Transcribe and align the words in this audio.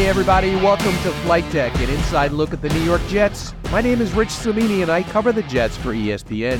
Hey, 0.00 0.08
everybody, 0.08 0.54
welcome 0.56 0.92
to 1.02 1.12
Flight 1.24 1.44
Deck, 1.52 1.74
an 1.74 1.90
inside 1.90 2.32
look 2.32 2.54
at 2.54 2.62
the 2.62 2.70
New 2.70 2.80
York 2.80 3.02
Jets. 3.08 3.52
My 3.70 3.82
name 3.82 4.00
is 4.00 4.14
Rich 4.14 4.30
Cimini, 4.30 4.80
and 4.80 4.90
I 4.90 5.02
cover 5.02 5.30
the 5.30 5.42
Jets 5.42 5.76
for 5.76 5.92
ESPN. 5.92 6.58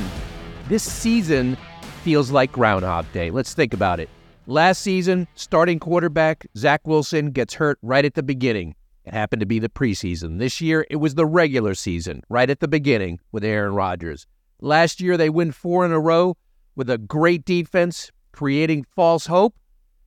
This 0.67 0.83
season 0.83 1.57
feels 2.03 2.29
like 2.29 2.51
Groundhog 2.51 3.11
Day. 3.13 3.31
Let's 3.31 3.55
think 3.55 3.73
about 3.73 3.99
it. 3.99 4.11
Last 4.45 4.83
season, 4.83 5.27
starting 5.33 5.79
quarterback 5.79 6.45
Zach 6.55 6.85
Wilson 6.85 7.31
gets 7.31 7.55
hurt 7.55 7.79
right 7.81 8.05
at 8.05 8.13
the 8.13 8.21
beginning. 8.21 8.75
It 9.05 9.15
happened 9.15 9.39
to 9.39 9.47
be 9.47 9.57
the 9.57 9.69
preseason. 9.69 10.37
This 10.37 10.61
year, 10.61 10.85
it 10.91 10.97
was 10.97 11.15
the 11.15 11.25
regular 11.25 11.73
season, 11.73 12.21
right 12.29 12.47
at 12.47 12.59
the 12.59 12.67
beginning 12.67 13.19
with 13.31 13.43
Aaron 13.43 13.73
Rodgers. 13.73 14.27
Last 14.59 15.01
year, 15.01 15.17
they 15.17 15.31
win 15.31 15.51
four 15.51 15.83
in 15.83 15.91
a 15.91 15.99
row 15.99 16.37
with 16.75 16.91
a 16.91 16.99
great 16.99 17.43
defense, 17.43 18.11
creating 18.33 18.85
false 18.95 19.25
hope. 19.25 19.55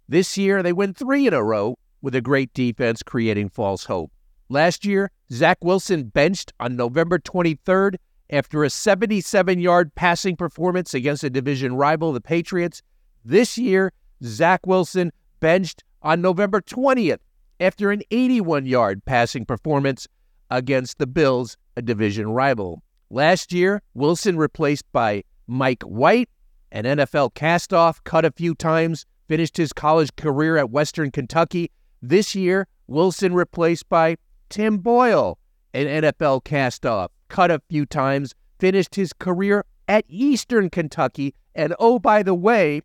This 0.08 0.38
year, 0.38 0.62
they 0.62 0.72
win 0.72 0.94
three 0.94 1.26
in 1.26 1.34
a 1.34 1.42
row 1.42 1.78
with 2.04 2.14
a 2.14 2.20
great 2.20 2.52
defense 2.52 3.02
creating 3.02 3.48
false 3.48 3.84
hope. 3.84 4.12
Last 4.50 4.84
year, 4.84 5.10
Zach 5.32 5.56
Wilson 5.64 6.04
benched 6.04 6.52
on 6.60 6.76
November 6.76 7.18
23rd 7.18 7.96
after 8.28 8.62
a 8.62 8.68
77 8.68 9.58
yard 9.58 9.94
passing 9.94 10.36
performance 10.36 10.92
against 10.92 11.24
a 11.24 11.30
division 11.30 11.74
rival, 11.76 12.12
the 12.12 12.20
Patriots. 12.20 12.82
This 13.24 13.56
year, 13.56 13.90
Zach 14.22 14.66
Wilson 14.66 15.12
benched 15.40 15.82
on 16.02 16.20
November 16.20 16.60
20th 16.60 17.20
after 17.58 17.90
an 17.90 18.02
81 18.10 18.66
yard 18.66 19.02
passing 19.06 19.46
performance 19.46 20.06
against 20.50 20.98
the 20.98 21.06
Bills, 21.06 21.56
a 21.74 21.80
division 21.80 22.28
rival. 22.28 22.82
Last 23.08 23.50
year, 23.50 23.80
Wilson 23.94 24.36
replaced 24.36 24.84
by 24.92 25.24
Mike 25.46 25.82
White, 25.84 26.28
an 26.70 26.84
NFL 26.84 27.32
castoff, 27.32 28.04
cut 28.04 28.26
a 28.26 28.30
few 28.30 28.54
times, 28.54 29.06
finished 29.26 29.56
his 29.56 29.72
college 29.72 30.14
career 30.16 30.58
at 30.58 30.68
Western 30.68 31.10
Kentucky, 31.10 31.70
this 32.08 32.34
year, 32.34 32.66
Wilson 32.86 33.34
replaced 33.34 33.88
by 33.88 34.16
Tim 34.50 34.78
Boyle, 34.78 35.38
an 35.72 35.86
NFL 35.86 36.44
castoff, 36.44 37.08
cut 37.28 37.50
a 37.50 37.60
few 37.68 37.86
times, 37.86 38.34
finished 38.58 38.94
his 38.94 39.12
career 39.12 39.64
at 39.88 40.04
Eastern 40.08 40.70
Kentucky. 40.70 41.34
And 41.54 41.74
oh, 41.78 41.98
by 41.98 42.22
the 42.22 42.34
way, 42.34 42.82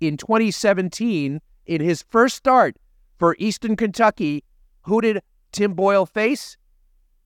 in 0.00 0.16
2017, 0.16 1.40
in 1.66 1.80
his 1.80 2.04
first 2.08 2.36
start 2.36 2.76
for 3.18 3.36
Eastern 3.38 3.76
Kentucky, 3.76 4.42
who 4.82 5.00
did 5.00 5.22
Tim 5.52 5.74
Boyle 5.74 6.06
face? 6.06 6.56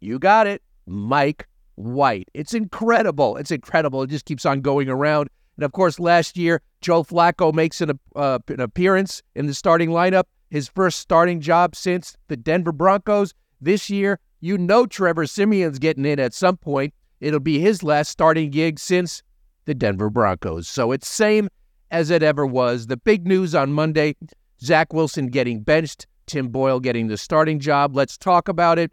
You 0.00 0.18
got 0.18 0.46
it, 0.46 0.62
Mike 0.86 1.48
White. 1.76 2.28
It's 2.34 2.54
incredible. 2.54 3.36
It's 3.36 3.50
incredible. 3.50 4.02
It 4.02 4.10
just 4.10 4.24
keeps 4.24 4.44
on 4.44 4.60
going 4.60 4.88
around. 4.88 5.28
And 5.56 5.64
of 5.64 5.72
course, 5.72 5.98
last 5.98 6.36
year, 6.36 6.60
Joe 6.82 7.02
Flacco 7.02 7.54
makes 7.54 7.80
an, 7.80 7.98
uh, 8.14 8.38
an 8.48 8.60
appearance 8.60 9.22
in 9.34 9.46
the 9.46 9.54
starting 9.54 9.90
lineup 9.90 10.24
his 10.50 10.68
first 10.68 10.98
starting 10.98 11.40
job 11.40 11.74
since 11.74 12.16
the 12.28 12.36
Denver 12.36 12.72
Broncos. 12.72 13.34
This 13.60 13.90
year, 13.90 14.18
you 14.40 14.58
know 14.58 14.86
Trevor 14.86 15.26
Siemian's 15.26 15.78
getting 15.78 16.04
in 16.04 16.20
at 16.20 16.34
some 16.34 16.56
point. 16.56 16.94
It'll 17.20 17.40
be 17.40 17.58
his 17.58 17.82
last 17.82 18.10
starting 18.10 18.50
gig 18.50 18.78
since 18.78 19.22
the 19.64 19.74
Denver 19.74 20.10
Broncos. 20.10 20.68
So 20.68 20.92
it's 20.92 21.08
same 21.08 21.48
as 21.90 22.10
it 22.10 22.22
ever 22.22 22.46
was. 22.46 22.86
The 22.86 22.96
big 22.96 23.26
news 23.26 23.54
on 23.54 23.72
Monday, 23.72 24.16
Zach 24.60 24.92
Wilson 24.92 25.28
getting 25.28 25.62
benched, 25.62 26.06
Tim 26.26 26.48
Boyle 26.48 26.80
getting 26.80 27.08
the 27.08 27.16
starting 27.16 27.58
job. 27.58 27.94
Let's 27.94 28.18
talk 28.18 28.48
about 28.48 28.78
it. 28.78 28.92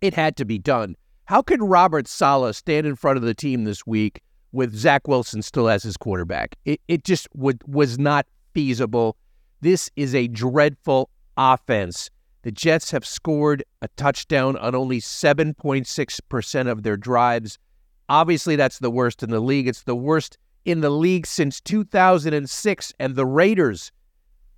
It 0.00 0.14
had 0.14 0.36
to 0.36 0.44
be 0.44 0.58
done. 0.58 0.96
How 1.26 1.42
could 1.42 1.62
Robert 1.62 2.08
Saleh 2.08 2.54
stand 2.54 2.86
in 2.86 2.96
front 2.96 3.16
of 3.16 3.22
the 3.22 3.34
team 3.34 3.64
this 3.64 3.86
week 3.86 4.20
with 4.50 4.74
Zach 4.74 5.06
Wilson 5.06 5.40
still 5.42 5.68
as 5.68 5.82
his 5.82 5.96
quarterback? 5.96 6.56
It, 6.64 6.80
it 6.88 7.04
just 7.04 7.28
would, 7.34 7.62
was 7.66 7.98
not 7.98 8.26
feasible. 8.52 9.16
This 9.62 9.90
is 9.94 10.12
a 10.12 10.26
dreadful 10.26 11.08
offense. 11.36 12.10
The 12.42 12.50
Jets 12.50 12.90
have 12.90 13.06
scored 13.06 13.62
a 13.80 13.86
touchdown 13.96 14.56
on 14.56 14.74
only 14.74 15.00
7.6% 15.00 16.68
of 16.68 16.82
their 16.82 16.96
drives. 16.96 17.60
Obviously, 18.08 18.56
that's 18.56 18.80
the 18.80 18.90
worst 18.90 19.22
in 19.22 19.30
the 19.30 19.38
league. 19.38 19.68
It's 19.68 19.84
the 19.84 19.94
worst 19.94 20.36
in 20.64 20.80
the 20.80 20.90
league 20.90 21.28
since 21.28 21.60
2006. 21.60 22.92
And 22.98 23.14
the 23.14 23.24
Raiders, 23.24 23.92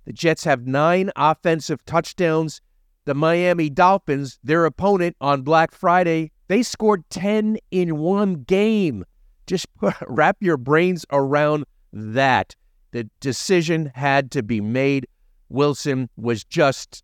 the 0.05 0.13
Jets 0.13 0.43
have 0.43 0.65
nine 0.65 1.11
offensive 1.15 1.85
touchdowns. 1.85 2.59
The 3.05 3.13
Miami 3.13 3.69
Dolphins, 3.69 4.39
their 4.43 4.65
opponent 4.65 5.15
on 5.21 5.43
Black 5.43 5.71
Friday, 5.71 6.31
they 6.47 6.63
scored 6.63 7.07
10 7.11 7.59
in 7.69 7.99
one 7.99 8.41
game. 8.41 9.05
Just 9.45 9.67
wrap 10.07 10.37
your 10.39 10.57
brains 10.57 11.05
around 11.11 11.65
that. 11.93 12.55
The 12.95 13.09
decision 13.19 13.91
had 13.93 14.31
to 14.31 14.41
be 14.41 14.61
made. 14.61 15.05
Wilson 15.49 16.09
was 16.15 16.45
just, 16.45 17.03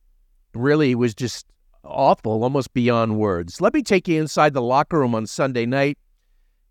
really, 0.54 0.96
was 0.96 1.14
just 1.14 1.46
awful, 1.84 2.46
almost 2.46 2.74
beyond 2.74 3.18
words. 3.18 3.60
Let 3.60 3.74
me 3.74 3.84
take 3.84 4.08
you 4.08 4.18
inside 4.18 4.54
the 4.54 4.62
locker 4.62 5.00
room 5.00 5.14
on 5.14 5.28
Sunday 5.28 5.66
night. 5.66 5.98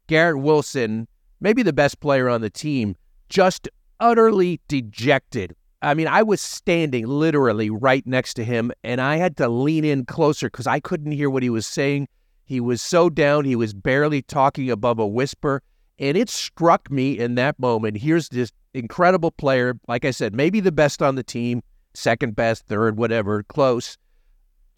Garrett 0.07 0.39
Wilson, 0.39 1.07
maybe 1.39 1.63
the 1.63 1.75
best 1.75 2.01
player 2.01 2.31
on 2.31 2.41
the 2.41 2.49
team, 2.49 2.97
just 3.29 3.69
utterly 4.01 4.59
dejected. 4.69 5.55
I 5.83 5.93
mean, 5.93 6.09
I 6.09 6.23
was 6.23 6.41
standing 6.41 7.07
literally 7.07 7.69
right 7.69 8.07
next 8.07 8.33
to 8.35 8.45
him, 8.45 8.73
and 8.83 9.03
I 9.03 9.17
had 9.17 9.37
to 9.37 9.51
lean 9.51 9.85
in 9.85 10.07
closer 10.07 10.47
because 10.47 10.67
I 10.67 10.81
couldn't 10.81 11.13
hear 11.13 11.29
what 11.29 11.43
he 11.43 11.51
was 11.51 11.67
saying. 11.67 12.09
He 12.47 12.59
was 12.59 12.81
so 12.81 13.11
down, 13.11 13.45
he 13.45 13.55
was 13.55 13.75
barely 13.75 14.23
talking 14.23 14.71
above 14.71 14.99
a 14.99 15.07
whisper. 15.07 15.63
And 15.99 16.17
it 16.17 16.31
struck 16.31 16.91
me 16.91 17.19
in 17.19 17.35
that 17.35 17.59
moment. 17.59 17.99
Here's 17.99 18.31
this 18.31 18.51
incredible 18.75 19.31
player. 19.31 19.79
Like 19.89 20.05
I 20.05 20.11
said, 20.11 20.35
maybe 20.35 20.61
the 20.61 20.73
best 20.73 21.03
on 21.03 21.15
the 21.15 21.23
team, 21.23 21.63
second 21.95 22.37
best, 22.37 22.67
third, 22.67 22.97
whatever, 22.97 23.43
close. 23.45 23.97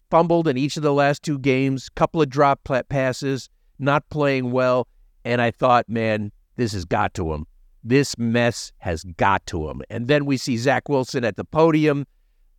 Fumbled 0.09 0.47
in 0.47 0.57
each 0.57 0.77
of 0.77 0.83
the 0.83 0.93
last 0.93 1.23
two 1.23 1.39
games, 1.39 1.89
couple 1.89 2.21
of 2.21 2.29
drop 2.29 2.59
passes, 2.89 3.49
not 3.79 4.07
playing 4.09 4.51
well. 4.51 4.87
And 5.25 5.41
I 5.41 5.51
thought, 5.51 5.87
man, 5.89 6.31
this 6.55 6.73
has 6.73 6.85
got 6.85 7.13
to 7.15 7.33
him. 7.33 7.47
This 7.83 8.17
mess 8.17 8.71
has 8.77 9.03
got 9.17 9.45
to 9.47 9.69
him. 9.69 9.81
And 9.89 10.07
then 10.07 10.25
we 10.25 10.37
see 10.37 10.57
Zach 10.57 10.87
Wilson 10.87 11.25
at 11.25 11.35
the 11.35 11.43
podium. 11.43 12.05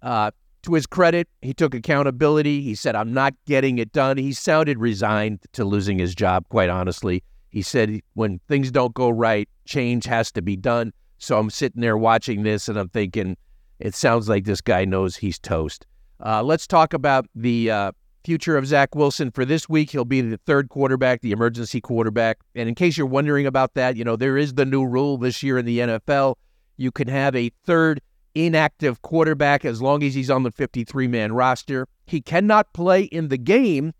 Uh, 0.02 0.30
to 0.62 0.74
his 0.74 0.86
credit, 0.86 1.28
he 1.42 1.54
took 1.54 1.74
accountability. 1.74 2.62
He 2.62 2.74
said, 2.74 2.96
I'm 2.96 3.12
not 3.12 3.34
getting 3.46 3.78
it 3.78 3.92
done. 3.92 4.16
He 4.16 4.32
sounded 4.32 4.78
resigned 4.78 5.40
to 5.52 5.64
losing 5.64 5.98
his 5.98 6.14
job, 6.14 6.46
quite 6.48 6.70
honestly. 6.70 7.22
He 7.50 7.62
said, 7.62 8.00
when 8.14 8.40
things 8.48 8.70
don't 8.70 8.94
go 8.94 9.10
right, 9.10 9.48
change 9.66 10.06
has 10.06 10.32
to 10.32 10.42
be 10.42 10.56
done. 10.56 10.92
So 11.24 11.38
I'm 11.38 11.48
sitting 11.48 11.80
there 11.80 11.96
watching 11.96 12.42
this 12.42 12.68
and 12.68 12.78
I'm 12.78 12.90
thinking, 12.90 13.36
it 13.78 13.94
sounds 13.94 14.28
like 14.28 14.44
this 14.44 14.60
guy 14.60 14.84
knows 14.84 15.16
he's 15.16 15.38
toast. 15.38 15.86
Uh, 16.24 16.42
let's 16.42 16.66
talk 16.66 16.92
about 16.92 17.26
the 17.34 17.70
uh, 17.70 17.92
future 18.24 18.58
of 18.58 18.66
Zach 18.66 18.94
Wilson 18.94 19.30
for 19.30 19.46
this 19.46 19.66
week. 19.66 19.90
He'll 19.90 20.04
be 20.04 20.20
the 20.20 20.36
third 20.36 20.68
quarterback, 20.68 21.22
the 21.22 21.32
emergency 21.32 21.80
quarterback. 21.80 22.38
And 22.54 22.68
in 22.68 22.74
case 22.74 22.98
you're 22.98 23.06
wondering 23.06 23.46
about 23.46 23.72
that, 23.72 23.96
you 23.96 24.04
know, 24.04 24.16
there 24.16 24.36
is 24.36 24.54
the 24.54 24.66
new 24.66 24.84
rule 24.84 25.16
this 25.16 25.42
year 25.42 25.56
in 25.56 25.64
the 25.64 25.78
NFL. 25.78 26.36
You 26.76 26.90
can 26.90 27.08
have 27.08 27.34
a 27.34 27.50
third 27.64 28.02
inactive 28.34 29.00
quarterback 29.00 29.64
as 29.64 29.80
long 29.80 30.02
as 30.02 30.14
he's 30.14 30.30
on 30.30 30.42
the 30.42 30.50
53 30.50 31.08
man 31.08 31.32
roster. 31.32 31.88
He 32.06 32.20
cannot 32.20 32.70
play 32.74 33.04
in 33.04 33.28
the 33.28 33.38
game 33.38 33.94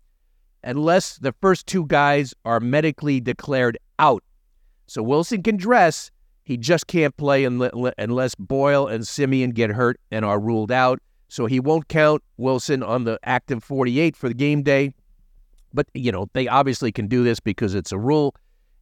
unless 0.63 1.17
the 1.17 1.33
first 1.41 1.65
two 1.65 1.87
guys 1.87 2.35
are 2.45 2.59
medically 2.59 3.19
declared 3.19 3.79
out. 3.97 4.23
So 4.87 5.01
Wilson 5.01 5.41
can 5.41 5.57
dress, 5.57 6.11
he 6.45 6.57
just 6.57 6.87
can't 6.87 7.15
play 7.17 7.43
unless 7.43 8.35
Boyle 8.35 8.87
and 8.87 9.05
Siemian 9.05 9.51
get 9.51 9.71
hurt 9.71 9.99
and 10.11 10.23
are 10.23 10.39
ruled 10.39 10.71
out. 10.71 10.99
So 11.27 11.47
he 11.47 11.59
won't 11.59 11.87
count 11.87 12.23
Wilson 12.37 12.83
on 12.83 13.03
the 13.03 13.19
active 13.23 13.63
48 13.63 14.15
for 14.15 14.29
the 14.29 14.35
game 14.35 14.61
day. 14.61 14.93
But, 15.73 15.87
you 15.93 16.11
know, 16.11 16.27
they 16.33 16.47
obviously 16.47 16.91
can 16.91 17.07
do 17.07 17.23
this 17.23 17.39
because 17.39 17.73
it's 17.73 17.91
a 17.91 17.97
rule. 17.97 18.35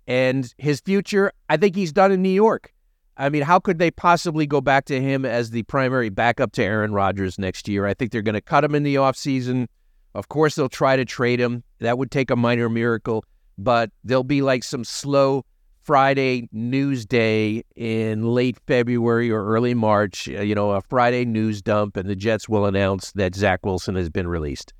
And 0.07 0.53
his 0.57 0.81
future, 0.81 1.31
I 1.49 1.55
think 1.55 1.75
he's 1.75 1.93
done 1.93 2.11
in 2.11 2.21
New 2.21 2.29
York. 2.29 2.73
I 3.15 3.29
mean, 3.29 3.43
how 3.43 3.59
could 3.59 3.79
they 3.79 3.91
possibly 3.91 4.45
go 4.45 4.59
back 4.59 4.85
to 4.85 4.99
him 5.01 5.23
as 5.23 5.51
the 5.51 5.63
primary 5.63 6.09
backup 6.09 6.51
to 6.53 6.63
Aaron 6.63 6.91
Rodgers 6.91 7.39
next 7.39 7.69
year? 7.69 7.85
I 7.85 7.93
think 7.93 8.11
they're 8.11 8.21
going 8.21 8.33
to 8.33 8.41
cut 8.41 8.63
him 8.63 8.75
in 8.75 8.83
the 8.83 8.95
offseason. 8.95 9.67
Of 10.13 10.27
course, 10.27 10.55
they'll 10.55 10.67
try 10.67 10.97
to 10.97 11.05
trade 11.05 11.39
him. 11.39 11.63
That 11.79 11.97
would 11.97 12.11
take 12.11 12.29
a 12.29 12.35
minor 12.35 12.69
miracle, 12.69 13.23
but 13.57 13.89
there'll 14.03 14.23
be 14.23 14.41
like 14.41 14.63
some 14.63 14.83
slow 14.83 15.45
Friday 15.83 16.47
news 16.53 17.05
day 17.05 17.63
in 17.75 18.23
late 18.23 18.57
February 18.67 19.29
or 19.29 19.45
early 19.45 19.73
March, 19.73 20.29
uh, 20.29 20.41
you 20.41 20.55
know, 20.55 20.71
a 20.71 20.81
Friday 20.81 21.25
news 21.25 21.61
dump, 21.61 21.97
and 21.97 22.09
the 22.09 22.15
Jets 22.15 22.47
will 22.47 22.65
announce 22.65 23.11
that 23.13 23.35
Zach 23.35 23.65
Wilson 23.65 23.95
has 23.95 24.09
been 24.09 24.27
released. 24.27 24.73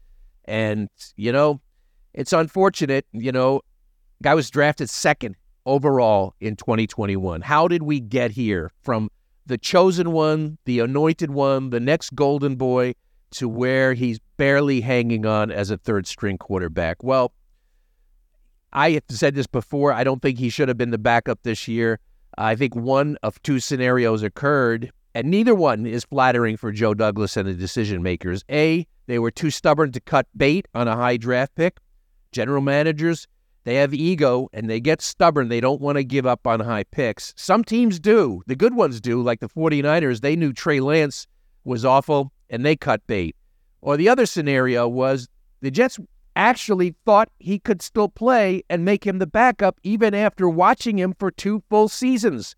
And, 0.45 0.87
you 1.17 1.31
know, 1.31 1.59
it's 2.13 2.31
unfortunate, 2.31 3.05
you 3.11 3.31
know, 3.33 3.61
guy 4.21 4.33
was 4.33 4.49
drafted 4.49 4.89
second 4.89 5.35
overall 5.65 6.35
in 6.39 6.55
2021. 6.55 7.41
How 7.41 7.67
did 7.67 7.83
we 7.83 7.99
get 7.99 8.31
here 8.31 8.71
from 8.81 9.09
the 9.45 9.57
chosen 9.57 10.11
one, 10.11 10.57
the 10.63 10.79
anointed 10.79 11.31
one, 11.31 11.69
the 11.69 11.81
next 11.81 12.15
golden 12.15 12.55
boy 12.55 12.95
to 13.31 13.49
where 13.49 13.93
he's 13.93 14.19
barely 14.37 14.79
hanging 14.79 15.25
on 15.25 15.51
as 15.51 15.69
a 15.69 15.77
third 15.77 16.07
string 16.07 16.37
quarterback? 16.37 17.03
Well, 17.03 17.33
I 18.73 18.91
have 18.91 19.03
said 19.09 19.35
this 19.35 19.47
before. 19.47 19.93
I 19.93 20.03
don't 20.03 20.21
think 20.21 20.39
he 20.39 20.49
should 20.49 20.67
have 20.67 20.77
been 20.77 20.89
the 20.89 20.97
backup 20.97 21.39
this 21.43 21.67
year. 21.67 21.99
I 22.37 22.55
think 22.55 22.75
one 22.75 23.17
of 23.23 23.41
two 23.43 23.59
scenarios 23.59 24.23
occurred. 24.23 24.91
And 25.15 25.29
neither 25.29 25.53
one 25.53 25.85
is 25.85 26.03
flattering 26.03 26.57
for 26.57 26.71
Joe 26.71 26.95
Douglas 26.95 27.37
and 27.37 27.47
the 27.47 27.53
decision 27.53 28.01
makers. 28.01 28.43
A, 28.49 28.87
they 29.05 29.19
were 29.19 29.29
too 29.29 29.51
stubborn 29.51 29.91
to 29.91 29.99
cut 29.99 30.27
bait 30.35 30.67
on 30.73 30.87
a 30.87 30.95
high 30.95 31.17
draft 31.17 31.53
pick. 31.53 31.79
General 32.31 32.61
managers, 32.61 33.27
they 33.63 33.75
have 33.75 33.93
ego 33.93 34.49
and 34.53 34.67
they 34.67 34.79
get 34.79 35.03
stubborn. 35.03 35.49
They 35.49 35.61
don't 35.61 35.81
want 35.81 35.97
to 35.97 36.03
give 36.03 36.25
up 36.25 36.47
on 36.47 36.59
high 36.59 36.85
picks. 36.85 37.31
Some 37.37 37.63
teams 37.63 37.99
do. 37.99 38.41
The 38.47 38.55
good 38.55 38.73
ones 38.73 38.99
do, 38.99 39.21
like 39.21 39.39
the 39.39 39.49
49ers. 39.49 40.21
They 40.21 40.35
knew 40.35 40.51
Trey 40.51 40.79
Lance 40.79 41.27
was 41.63 41.85
awful 41.85 42.31
and 42.49 42.65
they 42.65 42.75
cut 42.75 43.05
bait. 43.05 43.35
Or 43.81 43.97
the 43.97 44.09
other 44.09 44.25
scenario 44.25 44.87
was 44.87 45.27
the 45.61 45.69
Jets 45.69 45.99
actually 46.35 46.95
thought 47.05 47.29
he 47.39 47.59
could 47.59 47.81
still 47.81 48.09
play 48.09 48.63
and 48.69 48.85
make 48.85 49.05
him 49.05 49.19
the 49.19 49.27
backup 49.27 49.79
even 49.83 50.13
after 50.13 50.49
watching 50.49 50.97
him 50.97 51.13
for 51.17 51.31
two 51.31 51.61
full 51.69 51.87
seasons 51.87 52.55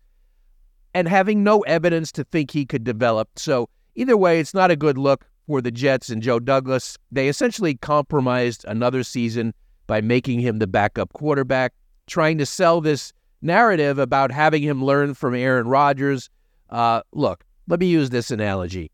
and 0.94 1.08
having 1.08 1.44
no 1.44 1.60
evidence 1.60 2.10
to 2.12 2.24
think 2.24 2.50
he 2.50 2.64
could 2.64 2.84
develop. 2.84 3.28
So, 3.36 3.68
either 3.94 4.16
way, 4.16 4.40
it's 4.40 4.54
not 4.54 4.70
a 4.70 4.76
good 4.76 4.96
look 4.96 5.26
for 5.46 5.60
the 5.60 5.70
Jets 5.70 6.08
and 6.08 6.22
Joe 6.22 6.40
Douglas. 6.40 6.96
They 7.12 7.28
essentially 7.28 7.74
compromised 7.74 8.64
another 8.66 9.02
season 9.02 9.52
by 9.86 10.00
making 10.00 10.40
him 10.40 10.58
the 10.58 10.66
backup 10.66 11.12
quarterback, 11.12 11.74
trying 12.06 12.38
to 12.38 12.46
sell 12.46 12.80
this 12.80 13.12
narrative 13.42 13.98
about 13.98 14.32
having 14.32 14.62
him 14.62 14.84
learn 14.84 15.14
from 15.14 15.34
Aaron 15.34 15.68
Rodgers. 15.68 16.30
Uh, 16.70 17.02
look, 17.12 17.44
let 17.68 17.78
me 17.80 17.86
use 17.86 18.10
this 18.10 18.30
analogy. 18.30 18.90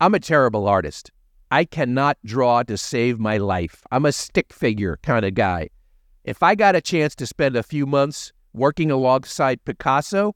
I'm 0.00 0.14
a 0.14 0.20
terrible 0.20 0.68
artist. 0.68 1.10
I 1.50 1.64
cannot 1.64 2.18
draw 2.24 2.62
to 2.64 2.76
save 2.76 3.18
my 3.18 3.38
life. 3.38 3.82
I'm 3.90 4.04
a 4.04 4.12
stick 4.12 4.52
figure 4.52 4.98
kind 5.02 5.24
of 5.24 5.34
guy. 5.34 5.70
If 6.24 6.42
I 6.42 6.54
got 6.54 6.76
a 6.76 6.80
chance 6.80 7.14
to 7.16 7.26
spend 7.26 7.56
a 7.56 7.62
few 7.62 7.86
months 7.86 8.32
working 8.52 8.90
alongside 8.90 9.64
Picasso, 9.64 10.34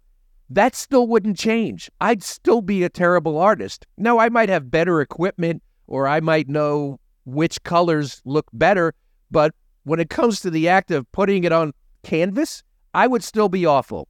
that 0.49 0.75
still 0.75 1.07
wouldn't 1.07 1.39
change. 1.39 1.91
I'd 2.01 2.23
still 2.23 2.63
be 2.63 2.83
a 2.83 2.89
terrible 2.89 3.39
artist. 3.39 3.87
Now, 3.99 4.19
I 4.19 4.29
might 4.29 4.49
have 4.49 4.71
better 4.71 5.01
equipment 5.01 5.63
or 5.87 6.09
I 6.09 6.21
might 6.21 6.49
know 6.49 6.99
which 7.25 7.63
colors 7.63 8.23
look 8.25 8.47
better, 8.53 8.95
but 9.31 9.55
when 9.85 10.01
it 10.01 10.11
comes 10.11 10.41
to 10.41 10.51
the 10.51 10.69
act 10.69 10.91
of 10.91 11.11
putting 11.13 11.45
it 11.45 11.53
on 11.53 11.73
canvas, 12.03 12.63
I 12.95 13.07
would 13.07 13.23
still 13.23 13.49
be 13.49 13.67
awful. 13.67 14.09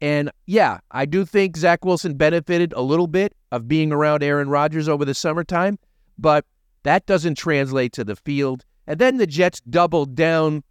And 0.00 0.30
yeah, 0.46 0.78
I 0.90 1.04
do 1.04 1.24
think 1.24 1.56
Zach 1.56 1.84
Wilson 1.84 2.14
benefited 2.14 2.72
a 2.72 2.82
little 2.82 3.06
bit 3.06 3.34
of 3.52 3.68
being 3.68 3.92
around 3.92 4.22
Aaron 4.22 4.48
Rodgers 4.48 4.88
over 4.88 5.04
the 5.04 5.14
summertime, 5.14 5.78
but 6.20 6.44
that 6.82 7.06
doesn't 7.06 7.36
translate 7.36 7.92
to 7.94 8.04
the 8.04 8.16
field. 8.16 8.64
And 8.86 8.98
then 8.98 9.16
the 9.18 9.26
Jets 9.26 9.60
doubled 9.60 10.14
down 10.14 10.62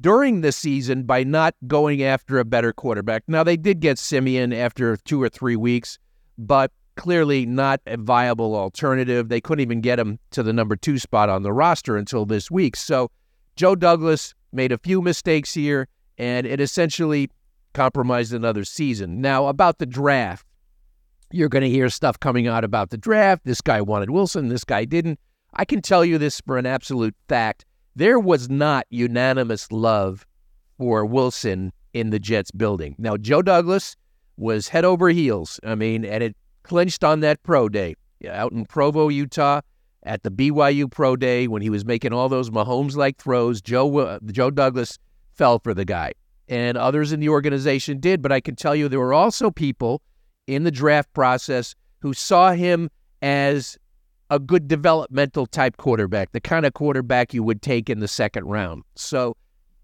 during 0.00 0.40
the 0.40 0.52
season 0.52 1.04
by 1.04 1.24
not 1.24 1.54
going 1.66 2.02
after 2.02 2.38
a 2.38 2.44
better 2.44 2.72
quarterback. 2.72 3.24
Now, 3.26 3.42
they 3.42 3.56
did 3.56 3.80
get 3.80 3.98
Siemian 3.98 4.52
after 4.52 4.96
two 4.96 5.22
or 5.22 5.28
three 5.28 5.56
weeks, 5.56 5.98
but 6.38 6.70
clearly 6.96 7.46
not 7.46 7.80
a 7.86 7.96
viable 7.96 8.54
alternative. 8.54 9.28
They 9.28 9.40
couldn't 9.40 9.62
even 9.62 9.80
get 9.80 9.98
him 9.98 10.18
to 10.32 10.42
the 10.42 10.52
number 10.52 10.76
two 10.76 10.98
spot 10.98 11.28
on 11.28 11.42
the 11.42 11.52
roster 11.52 11.96
until 11.96 12.26
this 12.26 12.50
week. 12.50 12.76
So 12.76 13.10
Joe 13.56 13.74
Douglas 13.74 14.34
made 14.52 14.72
a 14.72 14.78
few 14.78 15.02
mistakes 15.02 15.54
here, 15.54 15.88
and 16.18 16.46
it 16.46 16.60
essentially 16.60 17.30
compromised 17.74 18.32
another 18.32 18.64
season. 18.64 19.20
Now, 19.20 19.46
about 19.46 19.78
the 19.78 19.86
draft, 19.86 20.46
you're 21.30 21.48
going 21.48 21.62
to 21.62 21.70
hear 21.70 21.88
stuff 21.88 22.18
coming 22.20 22.46
out 22.46 22.64
about 22.64 22.90
the 22.90 22.96
draft. 22.96 23.44
This 23.44 23.60
guy 23.60 23.80
wanted 23.80 24.10
Wilson, 24.10 24.48
this 24.48 24.64
guy 24.64 24.84
didn't. 24.84 25.18
I 25.54 25.64
can 25.64 25.80
tell 25.80 26.04
you 26.04 26.18
this 26.18 26.40
for 26.40 26.58
an 26.58 26.66
absolute 26.66 27.14
fact. 27.28 27.64
There 27.94 28.20
was 28.20 28.50
not 28.50 28.86
unanimous 28.90 29.72
love 29.72 30.26
for 30.76 31.06
Wilson 31.06 31.72
in 31.94 32.10
the 32.10 32.18
Jets 32.18 32.50
building. 32.50 32.94
Now, 32.98 33.16
Joe 33.16 33.40
Douglas 33.40 33.96
was 34.36 34.68
head 34.68 34.84
over 34.84 35.08
heels. 35.08 35.58
I 35.64 35.74
mean, 35.74 36.04
and 36.04 36.22
it 36.22 36.36
clinched 36.62 37.02
on 37.04 37.20
that 37.20 37.42
pro 37.42 37.68
day 37.68 37.94
out 38.28 38.52
in 38.52 38.66
Provo, 38.66 39.08
Utah 39.08 39.60
at 40.02 40.22
the 40.22 40.30
BYU 40.30 40.90
Pro 40.90 41.16
Day 41.16 41.48
when 41.48 41.62
he 41.62 41.70
was 41.70 41.84
making 41.84 42.12
all 42.12 42.28
those 42.28 42.50
Mahomes-like 42.50 43.18
throws. 43.18 43.60
Joe 43.60 43.98
uh, 43.98 44.18
Joe 44.26 44.50
Douglas 44.50 44.98
fell 45.34 45.58
for 45.58 45.74
the 45.74 45.84
guy, 45.84 46.12
and 46.48 46.76
others 46.76 47.12
in 47.12 47.20
the 47.20 47.28
organization 47.28 47.98
did. 47.98 48.22
But 48.22 48.32
I 48.32 48.40
can 48.40 48.56
tell 48.56 48.74
you 48.74 48.88
there 48.88 49.00
were 49.00 49.14
also 49.14 49.50
people 49.50 50.02
in 50.46 50.64
the 50.64 50.70
draft 50.70 51.12
process 51.12 51.74
who 52.00 52.12
saw 52.12 52.52
him 52.52 52.90
as 53.22 53.78
a 54.30 54.38
good 54.38 54.68
developmental 54.68 55.46
type 55.46 55.76
quarterback, 55.76 56.32
the 56.32 56.40
kind 56.40 56.66
of 56.66 56.74
quarterback 56.74 57.32
you 57.32 57.42
would 57.42 57.62
take 57.62 57.88
in 57.88 58.00
the 58.00 58.08
second 58.08 58.44
round. 58.44 58.82
So 58.96 59.36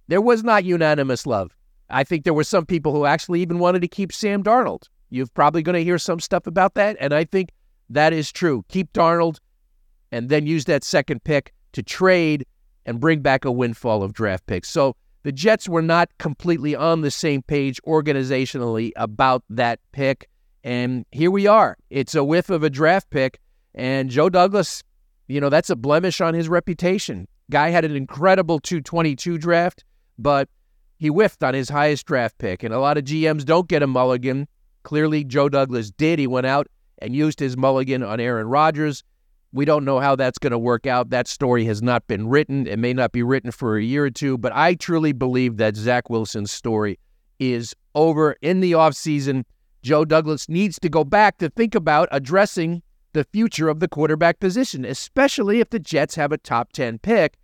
there 0.08 0.20
was 0.20 0.42
not 0.42 0.64
unanimous 0.64 1.26
love. 1.26 1.54
I 1.90 2.04
think 2.04 2.24
there 2.24 2.34
were 2.34 2.44
some 2.44 2.66
people 2.66 2.92
who 2.92 3.04
actually 3.04 3.40
even 3.40 3.58
wanted 3.58 3.82
to 3.82 3.88
keep 3.88 4.12
Sam 4.12 4.42
Darnold. 4.42 4.84
You're 5.10 5.26
probably 5.26 5.62
going 5.62 5.74
to 5.74 5.84
hear 5.84 5.98
some 5.98 6.20
stuff 6.20 6.46
about 6.46 6.74
that, 6.74 6.96
and 6.98 7.12
I 7.12 7.24
think 7.24 7.50
that 7.90 8.12
is 8.12 8.32
true. 8.32 8.64
Keep 8.68 8.92
Darnold 8.92 9.38
and 10.10 10.28
then 10.28 10.46
use 10.46 10.64
that 10.64 10.84
second 10.84 11.22
pick 11.24 11.52
to 11.72 11.82
trade 11.82 12.46
and 12.86 13.00
bring 13.00 13.20
back 13.20 13.44
a 13.44 13.52
windfall 13.52 14.02
of 14.02 14.12
draft 14.12 14.46
picks. 14.46 14.68
So 14.68 14.96
the 15.22 15.32
Jets 15.32 15.68
were 15.68 15.82
not 15.82 16.08
completely 16.18 16.74
on 16.74 17.02
the 17.02 17.10
same 17.10 17.42
page 17.42 17.80
organizationally 17.86 18.90
about 18.96 19.44
that 19.50 19.78
pick. 19.92 20.28
And 20.64 21.04
here 21.10 21.30
we 21.30 21.46
are. 21.46 21.76
It's 21.90 22.14
a 22.14 22.24
whiff 22.24 22.50
of 22.50 22.62
a 22.62 22.70
draft 22.70 23.10
pick. 23.10 23.40
And 23.74 24.10
Joe 24.10 24.28
Douglas, 24.28 24.82
you 25.28 25.40
know, 25.40 25.48
that's 25.48 25.70
a 25.70 25.76
blemish 25.76 26.20
on 26.20 26.34
his 26.34 26.48
reputation. 26.48 27.26
Guy 27.50 27.70
had 27.70 27.84
an 27.84 27.96
incredible 27.96 28.60
222 28.60 29.38
draft, 29.38 29.84
but 30.18 30.48
he 30.98 31.08
whiffed 31.08 31.42
on 31.42 31.54
his 31.54 31.68
highest 31.68 32.06
draft 32.06 32.38
pick. 32.38 32.62
And 32.62 32.72
a 32.72 32.78
lot 32.78 32.96
of 32.96 33.04
GMs 33.04 33.44
don't 33.44 33.68
get 33.68 33.82
a 33.82 33.86
mulligan. 33.86 34.46
Clearly, 34.84 35.24
Joe 35.24 35.48
Douglas 35.48 35.90
did. 35.90 36.18
He 36.18 36.26
went 36.26 36.46
out 36.46 36.68
and 37.00 37.14
used 37.14 37.40
his 37.40 37.56
mulligan 37.56 38.02
on 38.02 38.20
Aaron 38.20 38.46
Rodgers. 38.46 39.02
We 39.52 39.64
don't 39.64 39.84
know 39.84 40.00
how 40.00 40.16
that's 40.16 40.38
going 40.38 40.52
to 40.52 40.58
work 40.58 40.86
out. 40.86 41.10
That 41.10 41.28
story 41.28 41.64
has 41.66 41.82
not 41.82 42.06
been 42.06 42.28
written. 42.28 42.66
It 42.66 42.78
may 42.78 42.94
not 42.94 43.12
be 43.12 43.22
written 43.22 43.50
for 43.50 43.76
a 43.76 43.82
year 43.82 44.04
or 44.04 44.10
two, 44.10 44.38
but 44.38 44.52
I 44.52 44.74
truly 44.74 45.12
believe 45.12 45.58
that 45.58 45.76
Zach 45.76 46.08
Wilson's 46.08 46.50
story 46.50 46.98
is 47.38 47.74
over 47.94 48.36
in 48.40 48.60
the 48.60 48.72
offseason. 48.72 49.44
Joe 49.82 50.04
Douglas 50.04 50.48
needs 50.48 50.78
to 50.80 50.88
go 50.88 51.04
back 51.04 51.38
to 51.38 51.50
think 51.50 51.74
about 51.74 52.08
addressing 52.12 52.82
the 53.12 53.24
future 53.24 53.68
of 53.68 53.80
the 53.80 53.88
quarterback 53.88 54.40
position, 54.40 54.84
especially 54.84 55.60
if 55.60 55.70
the 55.70 55.78
Jets 55.78 56.14
have 56.14 56.32
a 56.32 56.38
top 56.38 56.72
10 56.72 56.98
pick. 56.98 57.36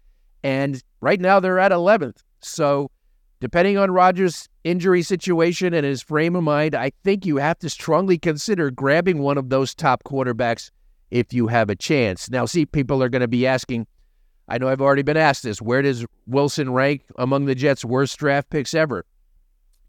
And 0.43 0.83
right 1.01 1.21
now 1.21 1.41
they're 1.41 1.59
at 1.59 1.73
11th. 1.73 2.19
So, 2.41 2.91
depending 3.41 3.77
on 3.77 3.91
Rodgers' 3.91 4.49
injury 4.65 5.03
situation 5.03 5.75
and 5.75 5.85
his 5.85 6.01
frame 6.01 6.37
of 6.37 6.45
mind, 6.45 6.75
I 6.75 6.93
think 7.05 7.27
you 7.27 7.37
have 7.37 7.59
to 7.59 7.71
strongly 7.71 8.19
consider 8.19 8.71
grabbing 8.71 9.19
one 9.19 9.37
of 9.37 9.51
those 9.51 9.75
top 9.75 10.05
quarterbacks 10.05 10.71
if 11.11 11.33
you 11.33 11.49
have 11.49 11.71
a 11.71 11.77
chance. 11.77 12.31
Now, 12.31 12.47
see, 12.47 12.67
people 12.67 13.03
are 13.03 13.09
going 13.09 13.21
to 13.21 13.29
be 13.29 13.47
asking, 13.47 13.87
I 14.49 14.59
know 14.59 14.69
I've 14.69 14.81
already 14.81 15.03
been 15.03 15.17
asked 15.17 15.43
this, 15.43 15.61
where 15.61 15.83
does 15.83 16.07
Wilson 16.27 16.73
rank 16.73 17.03
among 17.17 17.47
the 17.47 17.55
Jets' 17.55 17.85
worst 17.85 18.17
draft 18.19 18.51
picks 18.51 18.75
ever? 18.75 19.05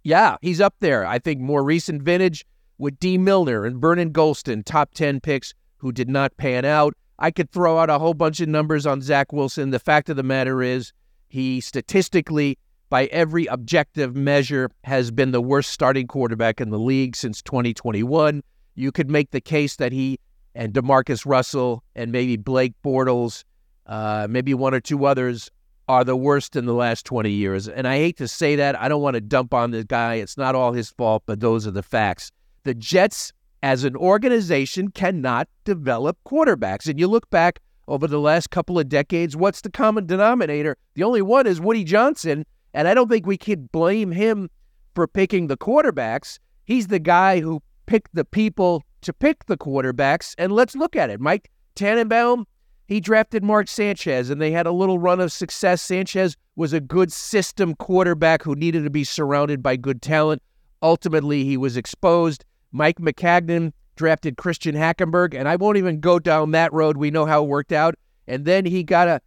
Yeah, 0.04 0.38
he's 0.42 0.62
up 0.62 0.76
there. 0.80 1.06
I 1.06 1.20
think 1.20 1.40
more 1.40 1.64
recent 1.64 2.02
vintage 2.02 2.46
with 2.78 3.00
Dee 3.00 3.18
Milliner 3.18 3.66
and 3.66 3.82
Vernon 3.82 4.12
Gholston, 4.14 4.64
top 4.64 4.94
10 4.94 5.20
picks 5.20 5.54
who 5.78 5.92
did 5.92 6.10
not 6.10 6.36
pan 6.38 6.66
out. 6.66 6.94
I 7.20 7.32
could 7.32 7.52
throw 7.52 7.78
out 7.78 7.90
a 7.90 8.00
whole 8.00 8.14
bunch 8.14 8.40
of 8.40 8.48
numbers 8.48 8.86
on 8.86 9.02
Zach 9.02 9.34
Wilson. 9.34 9.72
The 9.72 9.80
fact 9.80 10.10
of 10.10 10.16
the 10.16 10.24
matter 10.24 10.62
is, 10.62 10.94
he 11.28 11.60
statistically, 11.60 12.58
by 12.90 13.06
every 13.08 13.46
objective 13.48 14.16
measure, 14.16 14.70
has 14.86 15.12
been 15.12 15.32
the 15.32 15.42
worst 15.42 15.72
starting 15.72 16.08
quarterback 16.08 16.62
in 16.62 16.70
the 16.70 16.80
league 16.80 17.16
since 17.16 17.42
2021. 17.42 18.42
You 18.76 18.92
could 18.94 19.10
make 19.10 19.32
the 19.32 19.42
case 19.42 19.76
that 19.76 19.92
he 19.92 20.20
and 20.56 20.74
JaMarcus 20.74 21.26
Russell 21.26 21.84
and 21.96 22.12
maybe 22.12 22.38
Blake 22.38 22.74
Bortles, 22.84 23.44
uh, 23.86 24.28
maybe 24.30 24.54
one 24.54 24.74
or 24.74 24.80
two 24.80 25.06
others 25.06 25.52
are 25.90 26.04
the 26.04 26.16
worst 26.16 26.56
in 26.56 26.68
the 26.68 26.74
last 26.74 27.04
20 27.08 27.32
years. 27.32 27.68
And 27.68 27.88
I 27.88 27.98
hate 27.98 28.16
to 28.18 28.28
say 28.28 28.56
that. 28.56 28.80
I 28.80 28.88
don't 28.88 29.02
want 29.02 29.16
to 29.16 29.22
dump 29.22 29.56
on 29.56 29.72
the 29.72 29.84
guy. 29.84 30.16
It's 30.16 30.38
not 30.38 30.54
all 30.54 30.72
his 30.72 30.92
fault, 30.92 31.24
but 31.26 31.40
those 31.40 31.66
are 31.66 31.72
the 31.72 31.82
facts. 31.82 32.32
The 32.64 32.76
Jets, 32.76 33.34
as 33.64 33.84
an 33.84 33.96
organization, 33.96 34.92
cannot 34.92 35.50
develop 35.66 36.20
quarterbacks. 36.28 36.88
And 36.88 37.00
you 37.00 37.08
look 37.08 37.28
back 37.32 37.60
over 37.88 38.06
the 38.06 38.20
last 38.20 38.52
couple 38.52 38.78
of 38.78 38.88
decades, 38.88 39.36
what's 39.36 39.62
the 39.62 39.72
common 39.72 40.06
denominator? 40.06 40.78
The 40.94 41.04
only 41.04 41.24
one 41.24 41.48
is 41.48 41.60
Woody 41.60 41.84
Johnson. 41.84 42.46
And 42.76 42.88
I 42.88 42.94
don't 42.94 43.10
think 43.10 43.26
we 43.26 43.38
can 43.38 43.68
blame 43.72 44.12
him 44.12 44.52
for 44.94 45.08
picking 45.08 45.48
the 45.48 45.58
quarterbacks. 45.58 46.38
He's 46.66 46.86
the 46.88 47.00
guy 47.00 47.40
who 47.40 47.64
picked 47.88 48.14
the 48.14 48.26
people 48.26 48.84
to 49.02 49.12
pick 49.12 49.48
the 49.48 49.58
quarterbacks. 49.58 50.36
And 50.38 50.52
let's 50.52 50.76
look 50.76 50.96
at 50.96 51.10
it. 51.10 51.20
Mike 51.20 51.50
Tannenbaum, 51.74 52.46
he 52.90 53.00
drafted 53.00 53.44
Mark 53.44 53.68
Sanchez, 53.68 54.32
and 54.32 54.42
they 54.42 54.50
had 54.50 54.66
a 54.66 54.72
little 54.72 54.98
run 54.98 55.20
of 55.20 55.32
success. 55.32 55.80
Sanchez 55.80 56.36
was 56.56 56.74
a 56.74 56.82
good 56.82 57.12
system 57.12 57.76
quarterback 57.76 58.42
who 58.42 58.56
needed 58.56 58.84
to 58.84 58.90
be 58.90 59.04
surrounded 59.04 59.62
by 59.62 59.76
good 59.76 60.02
talent. 60.02 60.42
Ultimately, 60.82 61.44
he 61.44 61.56
was 61.56 61.78
exposed. 61.78 62.44
Mike 62.72 62.98
Maccagnan 62.98 63.74
drafted 63.96 64.38
Christian 64.38 64.74
Hackenberg, 64.74 65.36
and 65.38 65.48
I 65.48 65.56
won't 65.56 65.78
even 65.78 66.00
go 66.00 66.18
down 66.18 66.50
that 66.52 66.74
road. 66.74 66.98
We 66.98 67.12
know 67.12 67.28
how 67.28 67.44
it 67.44 67.48
worked 67.48 67.72
out. 67.72 67.94
And 68.28 68.46
then 68.46 68.66
he 68.66 68.84
got 68.84 69.08
a 69.08 69.22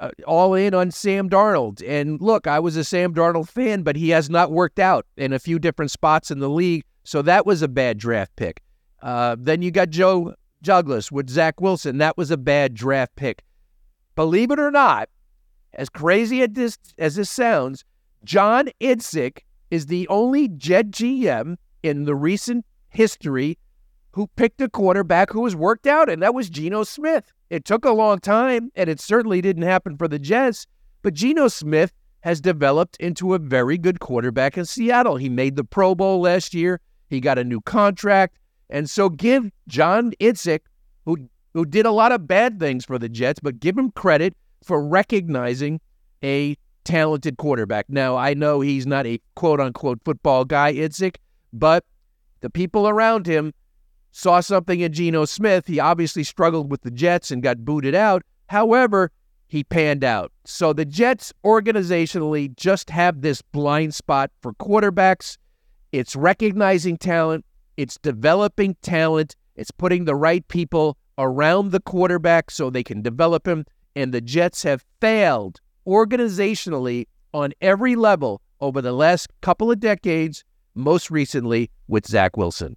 uh, 0.00 0.10
all 0.26 0.54
in 0.54 0.72
on 0.72 0.90
Sam 0.90 1.28
Darnold. 1.28 1.86
And 1.86 2.18
look, 2.22 2.46
I 2.46 2.58
was 2.58 2.76
a 2.76 2.84
Sam 2.84 3.12
Darnold 3.12 3.48
fan, 3.48 3.82
but 3.82 3.96
he 3.96 4.08
has 4.10 4.30
not 4.30 4.50
worked 4.50 4.78
out 4.78 5.04
in 5.18 5.34
a 5.34 5.38
few 5.38 5.58
different 5.58 5.90
spots 5.90 6.30
in 6.30 6.38
the 6.38 6.48
league. 6.48 6.84
So 7.04 7.20
that 7.22 7.44
was 7.44 7.60
a 7.60 7.68
bad 7.68 7.98
draft 7.98 8.34
pick. 8.36 8.62
Uh, 9.02 9.36
then 9.38 9.60
you 9.60 9.70
got 9.70 9.90
Joe 9.90 10.34
Douglas 10.62 11.12
with 11.12 11.30
Zach 11.30 11.60
Wilson. 11.60 11.98
That 11.98 12.16
was 12.16 12.30
a 12.30 12.36
bad 12.36 12.74
draft 12.74 13.16
pick. 13.16 13.42
Believe 14.14 14.50
it 14.50 14.58
or 14.58 14.70
not, 14.70 15.08
as 15.74 15.88
crazy 15.88 16.42
as 16.42 16.50
this, 16.52 16.78
as 16.98 17.16
this 17.16 17.30
sounds, 17.30 17.84
John 18.24 18.68
Idzik 18.80 19.40
is 19.70 19.86
the 19.86 20.08
only 20.08 20.48
Jet 20.48 20.90
GM 20.90 21.56
in 21.82 22.04
the 22.04 22.14
recent 22.14 22.64
history 22.88 23.58
who 24.12 24.26
picked 24.36 24.60
a 24.60 24.68
quarterback 24.68 25.30
who 25.30 25.42
was 25.42 25.54
worked 25.54 25.86
out, 25.86 26.10
and 26.10 26.22
that 26.22 26.34
was 26.34 26.50
Geno 26.50 26.82
Smith. 26.82 27.32
It 27.50 27.64
took 27.64 27.84
a 27.84 27.92
long 27.92 28.18
time, 28.18 28.72
and 28.74 28.90
it 28.90 29.00
certainly 29.00 29.40
didn't 29.40 29.62
happen 29.62 29.96
for 29.96 30.08
the 30.08 30.18
Jets, 30.18 30.66
but 31.02 31.14
Geno 31.14 31.48
Smith 31.48 31.92
has 32.20 32.40
developed 32.40 32.96
into 32.98 33.34
a 33.34 33.38
very 33.38 33.78
good 33.78 34.00
quarterback 34.00 34.58
in 34.58 34.64
Seattle. 34.64 35.16
He 35.16 35.28
made 35.28 35.54
the 35.54 35.64
Pro 35.64 35.94
Bowl 35.94 36.20
last 36.20 36.52
year. 36.52 36.80
He 37.08 37.20
got 37.20 37.38
a 37.38 37.44
new 37.44 37.60
contract. 37.60 38.38
And 38.70 38.88
so 38.88 39.08
give 39.08 39.50
John 39.66 40.12
Idzik, 40.20 40.60
who 41.04 41.28
who 41.54 41.64
did 41.64 41.86
a 41.86 41.90
lot 41.90 42.12
of 42.12 42.26
bad 42.26 42.60
things 42.60 42.84
for 42.84 42.98
the 42.98 43.08
Jets, 43.08 43.40
but 43.40 43.58
give 43.58 43.76
him 43.76 43.90
credit 43.92 44.36
for 44.62 44.86
recognizing 44.86 45.80
a 46.22 46.56
talented 46.84 47.36
quarterback. 47.36 47.86
Now, 47.88 48.16
I 48.16 48.34
know 48.34 48.60
he's 48.60 48.86
not 48.86 49.06
a 49.06 49.20
quote 49.34 49.60
unquote 49.60 50.00
football 50.04 50.44
guy, 50.44 50.74
Idzik, 50.74 51.16
but 51.52 51.84
the 52.40 52.50
people 52.50 52.88
around 52.88 53.26
him 53.26 53.52
saw 54.12 54.40
something 54.40 54.80
in 54.80 54.92
Geno 54.92 55.24
Smith. 55.24 55.66
He 55.66 55.80
obviously 55.80 56.24
struggled 56.24 56.70
with 56.70 56.82
the 56.82 56.90
Jets 56.90 57.30
and 57.30 57.42
got 57.42 57.64
booted 57.64 57.94
out. 57.94 58.22
However, 58.46 59.10
he 59.48 59.64
panned 59.64 60.04
out. 60.04 60.32
So 60.44 60.72
the 60.72 60.84
Jets 60.84 61.32
organizationally 61.44 62.54
just 62.56 62.90
have 62.90 63.22
this 63.22 63.42
blind 63.42 63.94
spot 63.94 64.30
for 64.42 64.52
quarterbacks. 64.54 65.38
It's 65.92 66.14
recognizing 66.14 66.98
talent, 66.98 67.44
it's 67.78 67.96
developing 67.96 68.76
talent, 68.82 69.36
it's 69.54 69.70
putting 69.70 70.04
the 70.04 70.16
right 70.16 70.46
people 70.48 70.98
around 71.16 71.70
the 71.70 71.78
quarterback 71.78 72.50
so 72.50 72.70
they 72.70 72.82
can 72.82 73.02
develop 73.02 73.46
him. 73.46 73.64
And 73.94 74.12
the 74.12 74.20
Jets 74.20 74.64
have 74.64 74.84
failed 75.00 75.60
organizationally 75.86 77.06
on 77.32 77.52
every 77.60 77.94
level 77.94 78.42
over 78.60 78.82
the 78.82 78.90
last 78.92 79.28
couple 79.42 79.70
of 79.70 79.78
decades, 79.78 80.44
most 80.74 81.08
recently 81.08 81.70
with 81.86 82.04
Zach 82.04 82.36
Wilson. 82.36 82.74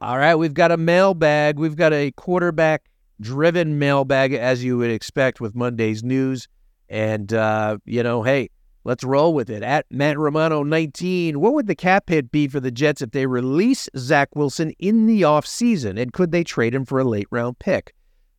All 0.00 0.16
right, 0.16 0.34
we've 0.36 0.54
got 0.54 0.72
a 0.72 0.78
mailbag. 0.78 1.58
We've 1.58 1.76
got 1.76 1.92
a 1.92 2.10
quarterback 2.12 2.86
driven 3.20 3.78
mailbag, 3.78 4.32
as 4.32 4.64
you 4.64 4.78
would 4.78 4.90
expect 4.90 5.42
with 5.42 5.54
Monday's 5.54 6.02
news. 6.02 6.48
And, 6.88 7.34
uh, 7.34 7.78
you 7.84 8.02
know, 8.02 8.22
hey, 8.22 8.48
let's 8.86 9.02
roll 9.02 9.34
with 9.34 9.50
it. 9.50 9.64
At 9.64 9.84
Matt 9.90 10.16
Romano 10.16 10.62
19, 10.62 11.40
what 11.40 11.54
would 11.54 11.66
the 11.66 11.74
cap 11.74 12.08
hit 12.08 12.30
be 12.30 12.46
for 12.46 12.60
the 12.60 12.70
Jets 12.70 13.02
if 13.02 13.10
they 13.10 13.26
release 13.26 13.88
Zach 13.98 14.28
Wilson 14.36 14.72
in 14.78 15.06
the 15.06 15.22
offseason? 15.22 16.00
And 16.00 16.12
could 16.12 16.30
they 16.30 16.44
trade 16.44 16.72
him 16.72 16.84
for 16.84 17.00
a 17.00 17.04
late 17.04 17.26
round 17.32 17.58
pick? 17.58 17.92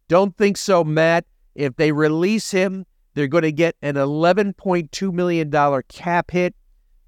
Don't 0.07 0.35
think 0.37 0.55
so, 0.55 0.85
Matt. 0.85 1.25
If 1.53 1.75
they 1.75 1.91
release 1.91 2.49
him, 2.49 2.85
they're 3.13 3.27
going 3.27 3.43
to 3.43 3.51
get 3.51 3.75
an 3.81 3.95
$11.2 3.95 5.13
million 5.13 5.83
cap 5.89 6.31
hit 6.31 6.55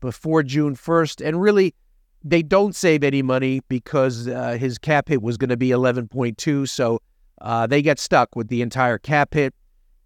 before 0.01 0.43
June 0.43 0.75
1st. 0.75 1.25
And 1.25 1.41
really, 1.41 1.73
they 2.21 2.43
don't 2.43 2.75
save 2.75 3.05
any 3.05 3.21
money 3.21 3.61
because 3.69 4.27
uh, 4.27 4.57
his 4.59 4.77
cap 4.77 5.07
hit 5.07 5.21
was 5.21 5.37
going 5.37 5.49
to 5.49 5.57
be 5.57 5.69
11.2. 5.69 6.67
So 6.67 6.99
uh, 7.39 7.67
they 7.67 7.81
get 7.81 7.99
stuck 7.99 8.35
with 8.35 8.49
the 8.49 8.61
entire 8.61 8.97
cap 8.97 9.33
hit 9.33 9.53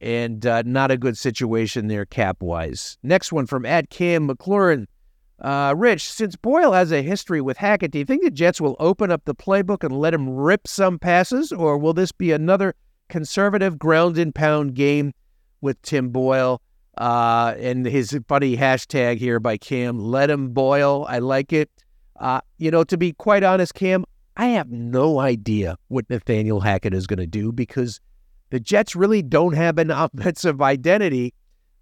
and 0.03 0.45
uh, 0.45 0.61
not 0.65 0.91
a 0.91 0.97
good 0.97 1.17
situation 1.17 1.87
there 1.87 2.05
cap 2.05 2.41
wise. 2.41 2.97
Next 3.03 3.31
one 3.31 3.45
from 3.45 3.65
at 3.65 3.89
Cam 3.89 4.27
McLaurin. 4.27 4.85
Uh, 5.39 5.73
Rich, 5.75 6.11
since 6.11 6.35
Boyle 6.35 6.73
has 6.73 6.91
a 6.91 7.01
history 7.01 7.41
with 7.41 7.57
Hackett, 7.57 7.91
do 7.91 7.99
you 7.99 8.05
think 8.05 8.21
the 8.21 8.29
Jets 8.29 8.61
will 8.61 8.75
open 8.79 9.11
up 9.11 9.23
the 9.25 9.33
playbook 9.33 9.83
and 9.83 9.97
let 9.97 10.13
him 10.13 10.29
rip 10.29 10.67
some 10.67 10.99
passes, 10.99 11.51
or 11.51 11.77
will 11.77 11.93
this 11.93 12.11
be 12.11 12.31
another 12.31 12.75
conservative 13.09 13.79
ground 13.79 14.17
and 14.17 14.35
pound 14.35 14.73
game 14.73 15.13
with 15.61 15.81
Tim 15.81 16.09
Boyle? 16.09 16.61
Uh, 16.97 17.55
and 17.57 17.85
his 17.85 18.17
funny 18.27 18.55
hashtag 18.55 19.17
here 19.17 19.39
by 19.39 19.57
Cam, 19.57 19.97
let 19.99 20.29
him 20.29 20.49
boil. 20.49 21.05
I 21.09 21.19
like 21.19 21.51
it. 21.51 21.69
Uh, 22.19 22.41
you 22.57 22.71
know, 22.71 22.83
to 22.83 22.97
be 22.97 23.13
quite 23.13 23.43
honest, 23.43 23.73
Cam, 23.73 24.05
I 24.37 24.47
have 24.47 24.69
no 24.69 25.19
idea 25.19 25.77
what 25.87 26.09
Nathaniel 26.09 26.59
Hackett 26.59 26.93
is 26.93 27.07
going 27.07 27.19
to 27.19 27.27
do 27.27 27.51
because 27.51 27.99
the 28.53 28.59
Jets 28.59 28.95
really 28.95 29.23
don't 29.23 29.55
have 29.55 29.79
an 29.79 29.89
offensive 30.05 30.61
identity. 30.61 31.33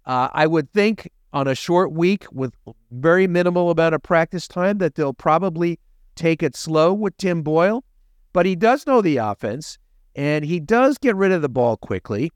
Uh, 0.06 0.28
I 0.32 0.46
would 0.46 0.72
think 0.72 1.10
on 1.34 1.46
a 1.46 1.54
short 1.54 1.92
week 1.92 2.24
with 2.32 2.54
very 2.90 3.26
minimal 3.26 3.70
amount 3.70 3.94
of 3.94 4.02
practice 4.02 4.48
time 4.48 4.78
that 4.78 4.94
they'll 4.94 5.12
probably 5.12 5.78
take 6.14 6.42
it 6.42 6.56
slow 6.56 6.94
with 6.94 7.14
Tim 7.18 7.42
Boyle, 7.42 7.84
but 8.32 8.46
he 8.46 8.56
does 8.56 8.86
know 8.86 9.02
the 9.02 9.18
offense 9.18 9.76
and 10.16 10.46
he 10.46 10.60
does 10.60 10.96
get 10.96 11.14
rid 11.14 11.30
of 11.30 11.42
the 11.42 11.48
ball 11.50 11.76
quickly 11.76 12.32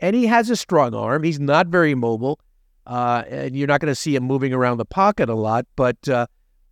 and 0.00 0.16
he 0.16 0.26
has 0.26 0.50
a 0.50 0.56
strong 0.56 0.92
arm. 0.92 1.22
He's 1.22 1.38
not 1.38 1.68
very 1.68 1.94
mobile, 1.94 2.40
uh, 2.88 3.22
and 3.28 3.54
you're 3.54 3.68
not 3.68 3.80
going 3.80 3.92
to 3.92 3.94
see 3.94 4.16
him 4.16 4.24
moving 4.24 4.52
around 4.52 4.78
the 4.78 4.84
pocket 4.84 5.28
a 5.28 5.34
lot, 5.34 5.64
but 5.76 6.08
uh, 6.08 6.26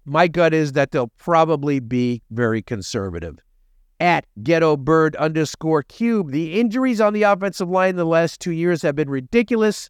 my 0.04 0.26
gut 0.26 0.52
is 0.52 0.73
that 0.73 0.90
they'll 0.90 1.12
probably 1.18 1.78
be 1.78 2.23
very 2.33 2.61
conservative. 2.61 3.38
At 4.00 4.26
ghetto 4.42 4.76
bird 4.76 5.14
underscore 5.16 5.82
cube, 5.82 6.32
the 6.32 6.58
injuries 6.58 7.00
on 7.00 7.12
the 7.12 7.22
offensive 7.22 7.68
line 7.68 7.90
in 7.90 7.96
the 7.96 8.04
last 8.04 8.40
two 8.40 8.50
years 8.52 8.82
have 8.82 8.96
been 8.96 9.08
ridiculous. 9.08 9.88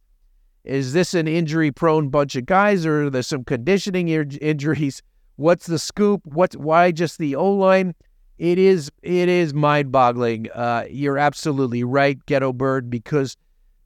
Is 0.65 0.93
this 0.93 1.15
an 1.15 1.27
injury 1.27 1.71
prone 1.71 2.09
bunch 2.09 2.37
of 2.37 2.47
guys 2.47 2.87
or 2.87 3.05
are 3.05 3.11
there 3.11 3.23
some 3.23 3.45
conditioning 3.45 4.09
injuries? 4.09 5.03
What's 5.37 5.67
the 5.67 5.79
scoop? 5.79 6.23
What's 6.25 6.57
why 6.57 6.93
just 6.93 7.19
the 7.19 7.35
O 7.37 7.51
line? 7.53 7.95
It 8.39 8.59
is 8.59 8.91
it 9.03 9.29
is 9.29 9.55
mind 9.55 9.93
boggling. 9.93 10.51
Uh, 10.51 10.87
you're 10.91 11.19
absolutely 11.19 11.85
right, 11.85 12.19
ghetto 12.27 12.53
bird, 12.53 12.91
because 12.91 13.37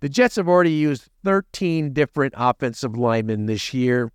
the 0.01 0.09
Jets 0.09 0.37
have 0.37 0.49
already 0.49 0.73
used 0.73 1.09
13 1.25 1.93
different 1.93 2.35
offensive 2.37 2.97
linemen 2.97 3.47
this 3.47 3.75
year. 3.75 4.13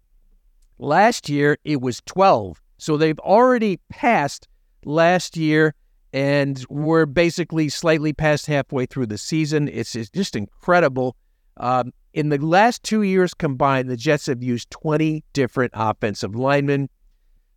Last 0.80 1.30
year, 1.30 1.58
it 1.64 1.82
was 1.82 2.02
12. 2.06 2.62
So 2.78 2.98
they've 2.98 3.20
already 3.20 3.80
passed 3.90 4.48
last 4.86 5.38
year, 5.38 5.76
and 6.14 6.64
we're 6.70 7.08
basically 7.08 7.68
slightly 7.70 8.14
past 8.14 8.46
halfway 8.46 8.86
through 8.86 9.08
the 9.08 9.18
season. 9.18 9.68
It's, 9.68 9.96
it's 9.96 10.12
just 10.12 10.36
incredible. 10.36 11.18
Um, 11.58 11.92
in 12.14 12.30
the 12.30 12.38
last 12.38 12.84
two 12.84 13.02
years 13.02 13.34
combined, 13.34 13.90
the 13.90 13.98
Jets 13.98 14.28
have 14.28 14.44
used 14.44 14.70
20 14.70 15.24
different 15.34 15.72
offensive 15.76 16.36
linemen. 16.36 16.90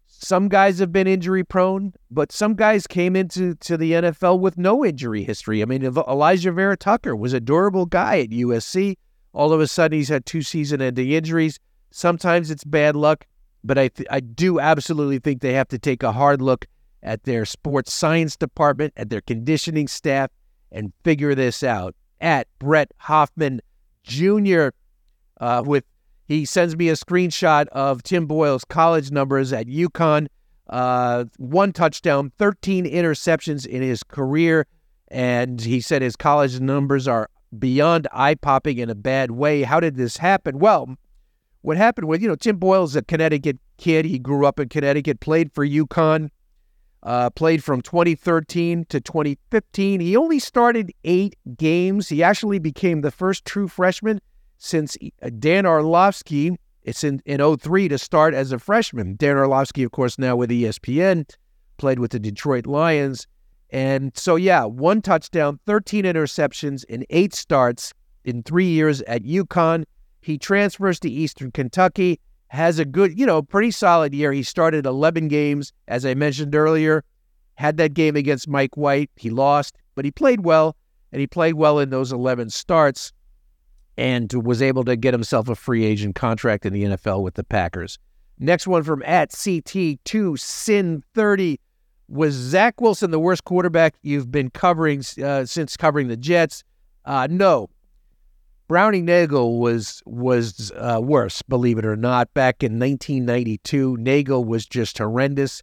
Some 0.07 0.49
guys 0.49 0.79
have 0.79 0.91
been 0.91 1.07
injury 1.07 1.45
prone, 1.45 1.93
but 2.11 2.33
some 2.33 2.55
guys 2.55 2.87
came 2.87 3.15
into 3.15 3.55
to 3.57 3.77
the 3.77 3.93
NFL 3.93 4.41
with 4.41 4.57
no 4.57 4.83
injury 4.83 5.23
history. 5.23 5.61
I 5.61 5.67
mean, 5.67 5.83
Alijah 5.83 6.55
Vera-Tucker 6.55 7.15
was 7.15 7.35
a 7.35 7.41
durable 7.41 7.85
guy 7.85 8.21
at 8.21 8.31
USC. 8.31 8.97
All 9.35 9.53
of 9.53 9.61
a 9.61 9.67
sudden, 9.67 9.99
he's 9.99 10.09
had 10.09 10.25
two 10.25 10.41
season 10.41 10.81
ending 10.81 11.11
injuries. 11.11 11.61
Sometimes 11.91 12.51
it's 12.51 12.65
bad 12.65 12.97
luck, 12.97 13.27
but 13.63 13.77
I, 13.77 13.89
th- 13.89 14.09
I 14.11 14.21
do 14.21 14.59
absolutely 14.59 15.19
think 15.19 15.43
they 15.43 15.53
have 15.53 15.69
to 15.69 15.79
take 15.79 16.03
a 16.03 16.13
hard 16.13 16.41
look 16.41 16.65
at 17.03 17.25
their 17.25 17.45
sports 17.45 17.93
science 17.93 18.37
department, 18.37 18.93
at 18.97 19.11
their 19.11 19.21
conditioning 19.21 19.89
staff, 19.89 20.31
and 20.73 20.93
figure 21.05 21.35
this 21.35 21.63
out. 21.63 21.95
At 22.21 22.49
Brett 22.59 22.91
Hoffman 22.99 23.61
Jr., 24.03 24.69
uh, 25.41 25.63
with 25.65 25.85
he 26.27 26.45
sends 26.45 26.77
me 26.77 26.89
a 26.89 26.95
screenshot 26.95 27.69
of 27.69 28.03
Tim 28.03 28.27
Boyle's 28.27 28.65
college 28.65 29.11
numbers 29.11 29.53
at 29.53 29.67
UConn. 29.67 30.27
Uh, 30.69 31.27
one 31.37 31.73
touchdown, 31.73 32.33
13 32.39 32.85
interceptions 32.85 33.65
in 33.65 33.83
his 33.83 34.03
career. 34.03 34.67
And 35.09 35.61
he 35.61 35.81
said 35.81 36.03
his 36.03 36.17
college 36.17 36.59
numbers 36.59 37.07
are 37.07 37.31
beyond 37.57 38.09
eye 38.13 38.35
popping 38.35 38.79
in 38.79 38.91
a 38.91 38.95
bad 38.97 39.31
way. 39.31 39.63
How 39.63 39.79
did 39.79 39.95
this 39.95 40.17
happen? 40.17 40.59
Well, 40.59 40.97
what 41.63 41.77
happened 41.77 42.09
was, 42.09 42.21
you 42.21 42.29
know, 42.29 42.35
Tim 42.35 42.57
Boyle's 42.57 42.97
a 42.97 43.03
Connecticut 43.03 43.59
kid. 43.77 44.05
He 44.05 44.19
grew 44.19 44.47
up 44.47 44.59
in 44.59 44.69
Connecticut, 44.69 45.21
played 45.21 45.53
for 45.53 45.65
UConn, 45.65 46.31
uh, 47.07 47.31
played 47.31 47.63
from 47.63 47.81
2013 47.81 48.85
to 48.87 49.01
2015. 49.01 50.01
He 50.01 50.17
only 50.17 50.41
started 50.41 50.93
eight 51.05 51.37
games. 51.57 52.09
He 52.09 52.23
actually 52.23 52.59
became 52.59 53.01
the 53.01 53.13
first 53.13 53.45
true 53.45 53.69
freshman 53.69 54.21
since 54.59 54.97
uh, 55.23 55.31
Dan 55.39 55.67
Orlovsky. 55.67 56.59
It's 56.83 57.05
in, 57.05 57.23
in 57.25 57.57
03 57.57 57.89
to 57.89 57.99
start 57.99 58.35
as 58.35 58.51
a 58.51 58.59
freshman. 58.59 59.15
Dan 59.17 59.37
Orlovsky, 59.37 59.85
of 59.85 59.93
course, 59.93 60.19
now 60.19 60.35
with 60.35 60.51
ESPN, 60.51 61.31
played 61.77 62.01
with 62.01 62.11
the 62.11 62.19
Detroit 62.19 62.67
Lions. 62.67 63.29
And 63.71 64.17
so, 64.17 64.35
yeah, 64.35 64.65
one 64.65 65.01
touchdown, 65.01 65.61
13 65.65 66.05
interceptions 66.05 66.85
in 66.87 67.05
eight 67.11 67.35
starts 67.35 67.95
in 68.25 68.43
three 68.43 68.67
years 68.67 69.01
at 69.03 69.23
UConn. 69.23 69.85
He 70.23 70.39
transfers 70.39 70.99
to 71.01 71.11
Eastern 71.11 71.53
Kentucky, 71.53 72.19
has 72.49 72.79
a 72.79 72.85
good, 72.85 73.19
you 73.19 73.27
know, 73.27 73.43
pretty 73.43 73.71
solid 73.71 74.15
year. 74.15 74.33
He 74.33 74.43
started 74.43 74.87
11 74.87 75.29
games, 75.29 75.73
as 75.89 76.07
I 76.07 76.15
mentioned 76.15 76.55
earlier. 76.55 77.05
Had 77.55 77.77
that 77.79 77.95
game 77.95 78.17
against 78.17 78.49
Mike 78.49 78.77
White. 78.77 79.11
He 79.17 79.31
lost, 79.31 79.77
but 79.95 80.05
he 80.05 80.11
played 80.11 80.45
well, 80.45 80.77
and 81.13 81.21
he 81.21 81.27
played 81.27 81.55
well 81.55 81.79
in 81.79 81.91
those 81.91 82.13
11 82.13 82.51
starts 82.51 83.13
and 83.97 84.31
was 84.45 84.61
able 84.61 84.85
to 84.85 84.95
get 84.95 85.15
himself 85.15 85.49
a 85.49 85.55
free 85.55 85.85
agent 85.85 86.15
contract 86.15 86.67
in 86.67 86.73
the 86.73 86.85
NFL 86.85 87.23
with 87.23 87.35
the 87.35 87.45
Packers. 87.45 87.99
Next 88.39 88.67
one 88.67 88.83
from 88.83 89.03
at 89.05 89.31
CT2Sin30. 89.31 91.59
Was 92.09 92.35
Zach 92.35 92.81
Wilson 92.81 93.11
the 93.11 93.19
worst 93.19 93.43
quarterback 93.45 93.97
you've 94.03 94.31
been 94.31 94.51
covering 94.51 95.03
uh, 95.23 95.45
since 95.45 95.77
covering 95.77 96.09
the 96.09 96.17
Jets? 96.17 96.63
Uh, 97.05 97.27
no. 97.29 97.69
Browning 98.69 99.05
Nagle 99.05 99.59
was 99.59 100.03
was 100.07 100.73
uh, 100.77 101.01
worse, 101.03 101.43
believe 101.43 101.79
it 101.79 101.87
or 101.87 101.97
not. 101.97 102.35
Back 102.35 102.63
in 102.63 102.79
1992, 102.79 103.97
Nagle 103.99 104.45
was 104.45 104.67
just 104.67 104.99
horrendous. 104.99 105.63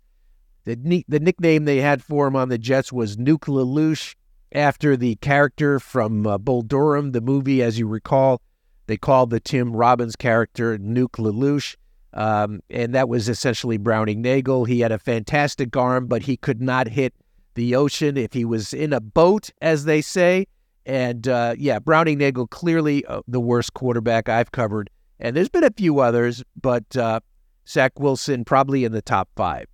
The, 0.65 1.03
the 1.09 1.19
nickname 1.19 1.65
they 1.65 1.81
had 1.81 2.01
for 2.01 2.27
him 2.27 2.37
on 2.37 2.47
the 2.47 2.57
Jets 2.57 2.93
was 2.93 3.17
Nuke 3.17 3.49
LaLoosh, 3.49 4.15
after 4.53 4.95
the 4.95 5.15
character 5.15 5.79
from 5.79 6.25
uh, 6.25 6.37
Bull 6.37 6.61
Durham, 6.61 7.11
the 7.11 7.21
movie, 7.21 7.61
as 7.61 7.77
you 7.77 7.87
recall. 7.87 8.41
They 8.85 8.97
called 8.97 9.29
the 9.29 9.39
Tim 9.39 9.75
Robbins 9.75 10.15
character 10.15 10.77
Nuke 10.77 11.17
LaLoosh. 11.17 11.75
Um, 12.13 12.61
and 12.69 12.93
that 12.93 13.09
was 13.09 13.27
essentially 13.27 13.77
Browning 13.77 14.21
Nagle. 14.21 14.65
He 14.65 14.81
had 14.81 14.91
a 14.91 14.99
fantastic 14.99 15.75
arm, 15.75 16.05
but 16.07 16.21
he 16.23 16.37
could 16.37 16.61
not 16.61 16.87
hit 16.87 17.13
the 17.55 17.75
ocean 17.75 18.17
if 18.17 18.33
he 18.33 18.45
was 18.45 18.73
in 18.73 18.93
a 18.93 18.99
boat, 18.99 19.49
as 19.61 19.85
they 19.85 20.01
say. 20.01 20.45
And 20.85 21.27
uh, 21.27 21.55
yeah, 21.57 21.79
Browning 21.79 22.17
Nagle 22.17 22.47
clearly 22.47 23.05
uh, 23.05 23.21
the 23.27 23.39
worst 23.39 23.73
quarterback 23.73 24.29
I've 24.29 24.51
covered. 24.51 24.89
And 25.19 25.35
there's 25.35 25.49
been 25.49 25.63
a 25.63 25.71
few 25.71 25.99
others, 25.99 26.43
but 26.59 26.95
uh, 26.97 27.21
Zach 27.67 27.99
Wilson 27.99 28.43
probably 28.43 28.83
in 28.83 28.91
the 28.91 29.01
top 29.01 29.29
five. 29.35 29.67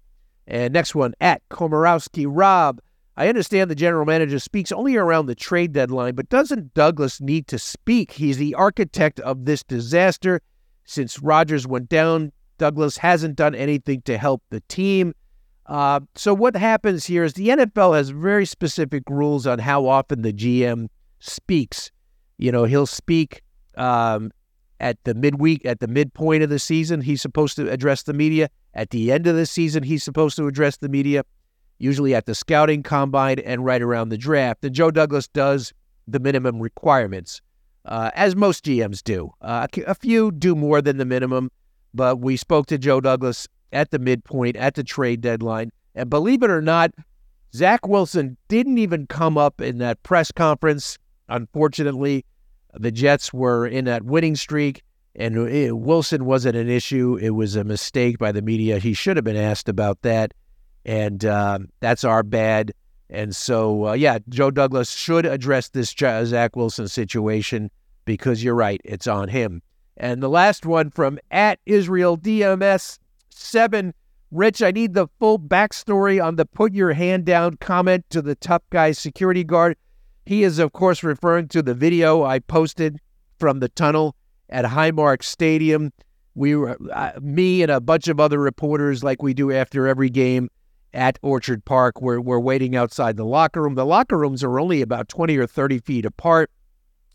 And 0.47 0.73
next 0.73 0.95
one 0.95 1.13
at 1.21 1.41
Komorowski 1.49 2.25
Rob. 2.27 2.81
I 3.17 3.27
understand 3.27 3.69
the 3.69 3.75
general 3.75 4.05
manager 4.05 4.39
speaks 4.39 4.71
only 4.71 4.95
around 4.95 5.25
the 5.25 5.35
trade 5.35 5.73
deadline, 5.73 6.15
but 6.15 6.29
doesn't 6.29 6.73
Douglas 6.73 7.19
need 7.19 7.47
to 7.47 7.59
speak? 7.59 8.13
He's 8.13 8.37
the 8.37 8.55
architect 8.55 9.19
of 9.19 9.45
this 9.45 9.63
disaster. 9.63 10.41
Since 10.85 11.19
Rodgers 11.19 11.67
went 11.67 11.89
down, 11.89 12.31
Douglas 12.57 12.97
hasn't 12.97 13.35
done 13.35 13.55
anything 13.55 14.01
to 14.03 14.17
help 14.17 14.41
the 14.49 14.61
team. 14.69 15.13
Uh, 15.65 15.99
so, 16.15 16.33
what 16.33 16.55
happens 16.55 17.05
here 17.05 17.23
is 17.23 17.33
the 17.33 17.49
NFL 17.49 17.95
has 17.95 18.09
very 18.09 18.45
specific 18.45 19.03
rules 19.09 19.45
on 19.45 19.59
how 19.59 19.85
often 19.85 20.21
the 20.21 20.33
GM 20.33 20.87
speaks. 21.19 21.91
You 22.37 22.51
know, 22.51 22.63
he'll 22.65 22.85
speak 22.85 23.41
um, 23.77 24.31
at 24.79 25.03
the 25.03 25.13
midweek, 25.13 25.65
at 25.65 25.79
the 25.79 25.87
midpoint 25.87 26.43
of 26.43 26.49
the 26.49 26.59
season, 26.59 27.01
he's 27.01 27.21
supposed 27.21 27.55
to 27.57 27.69
address 27.69 28.03
the 28.03 28.13
media. 28.13 28.49
At 28.73 28.91
the 28.91 29.11
end 29.11 29.27
of 29.27 29.35
the 29.35 29.45
season, 29.45 29.83
he's 29.83 30.03
supposed 30.03 30.35
to 30.37 30.47
address 30.47 30.77
the 30.77 30.89
media, 30.89 31.23
usually 31.79 32.15
at 32.15 32.25
the 32.25 32.35
scouting 32.35 32.83
combine 32.83 33.39
and 33.39 33.65
right 33.65 33.81
around 33.81 34.09
the 34.09 34.17
draft. 34.17 34.63
And 34.63 34.73
Joe 34.73 34.91
Douglas 34.91 35.27
does 35.27 35.73
the 36.07 36.19
minimum 36.19 36.59
requirements 36.59 37.41
uh, 37.85 38.11
as 38.13 38.35
most 38.35 38.65
GMs 38.65 39.03
do. 39.03 39.33
Uh, 39.41 39.67
a 39.87 39.95
few 39.95 40.31
do 40.31 40.55
more 40.55 40.81
than 40.81 40.97
the 40.97 41.05
minimum, 41.05 41.51
but 41.93 42.19
we 42.19 42.37
spoke 42.37 42.67
to 42.67 42.77
Joe 42.77 43.01
Douglas 43.01 43.47
at 43.71 43.91
the 43.91 43.99
midpoint, 43.99 44.55
at 44.55 44.75
the 44.75 44.83
trade 44.83 45.21
deadline. 45.21 45.71
And 45.95 46.09
believe 46.09 46.43
it 46.43 46.49
or 46.49 46.61
not, 46.61 46.91
Zach 47.53 47.87
Wilson 47.87 48.37
didn't 48.47 48.77
even 48.77 49.07
come 49.07 49.37
up 49.37 49.59
in 49.59 49.79
that 49.79 50.01
press 50.03 50.31
conference. 50.31 50.97
Unfortunately, 51.29 52.25
the 52.73 52.91
Jets 52.91 53.33
were 53.33 53.65
in 53.65 53.85
that 53.85 54.03
winning 54.03 54.35
streak, 54.35 54.83
and 55.15 55.47
it, 55.47 55.77
Wilson 55.77 56.25
wasn't 56.25 56.55
an 56.55 56.69
issue. 56.69 57.17
It 57.21 57.31
was 57.31 57.55
a 57.55 57.63
mistake 57.63 58.17
by 58.17 58.31
the 58.31 58.41
media. 58.41 58.79
He 58.79 58.93
should 58.93 59.17
have 59.17 59.23
been 59.23 59.35
asked 59.35 59.69
about 59.69 60.01
that, 60.01 60.33
and 60.85 61.23
uh, 61.25 61.59
that's 61.79 62.03
our 62.03 62.23
bad. 62.23 62.73
And 63.09 63.35
so, 63.35 63.87
uh, 63.87 63.93
yeah, 63.93 64.19
Joe 64.29 64.51
Douglas 64.51 64.91
should 64.91 65.25
address 65.25 65.69
this 65.69 65.89
Zach 65.89 66.55
Wilson 66.55 66.87
situation 66.87 67.71
because 68.05 68.43
you're 68.43 68.55
right, 68.55 68.81
it's 68.83 69.07
on 69.07 69.29
him. 69.29 69.61
And 69.97 70.23
the 70.23 70.29
last 70.29 70.65
one 70.65 70.91
from 70.91 71.19
at 71.31 71.59
Israel 71.65 72.17
DMS 72.17 72.99
seven. 73.29 73.93
Rich, 74.31 74.61
I 74.61 74.71
need 74.71 74.93
the 74.93 75.07
full 75.19 75.39
backstory 75.39 76.23
on 76.23 76.35
the 76.35 76.45
put 76.45 76.73
your 76.73 76.93
hand 76.93 77.25
down 77.25 77.55
comment 77.57 78.05
to 78.11 78.21
the 78.21 78.35
tough 78.35 78.61
guy 78.69 78.91
security 78.91 79.43
guard. 79.43 79.75
He 80.29 80.43
is, 80.43 80.59
of 80.59 80.73
course, 80.73 81.01
referring 81.01 81.47
to 81.47 81.63
the 81.63 81.73
video 81.73 82.23
I 82.23 82.37
posted 82.37 82.99
from 83.39 83.61
the 83.61 83.67
tunnel 83.67 84.15
at 84.47 84.63
Highmark 84.63 85.23
Stadium. 85.23 85.91
We 86.35 86.55
were, 86.55 86.77
uh, 86.93 87.13
me 87.19 87.63
and 87.63 87.71
a 87.71 87.81
bunch 87.81 88.07
of 88.07 88.19
other 88.19 88.37
reporters, 88.37 89.03
like 89.03 89.23
we 89.23 89.33
do 89.33 89.51
after 89.51 89.87
every 89.87 90.11
game, 90.11 90.51
at 90.93 91.17
Orchard 91.23 91.65
Park. 91.65 91.99
We're, 91.99 92.21
we're 92.21 92.37
waiting 92.37 92.75
outside 92.75 93.17
the 93.17 93.25
locker 93.25 93.63
room. 93.63 93.73
The 93.73 93.87
locker 93.87 94.19
rooms 94.19 94.43
are 94.43 94.59
only 94.59 94.83
about 94.83 95.09
20 95.09 95.35
or 95.35 95.47
30 95.47 95.79
feet 95.79 96.05
apart 96.05 96.51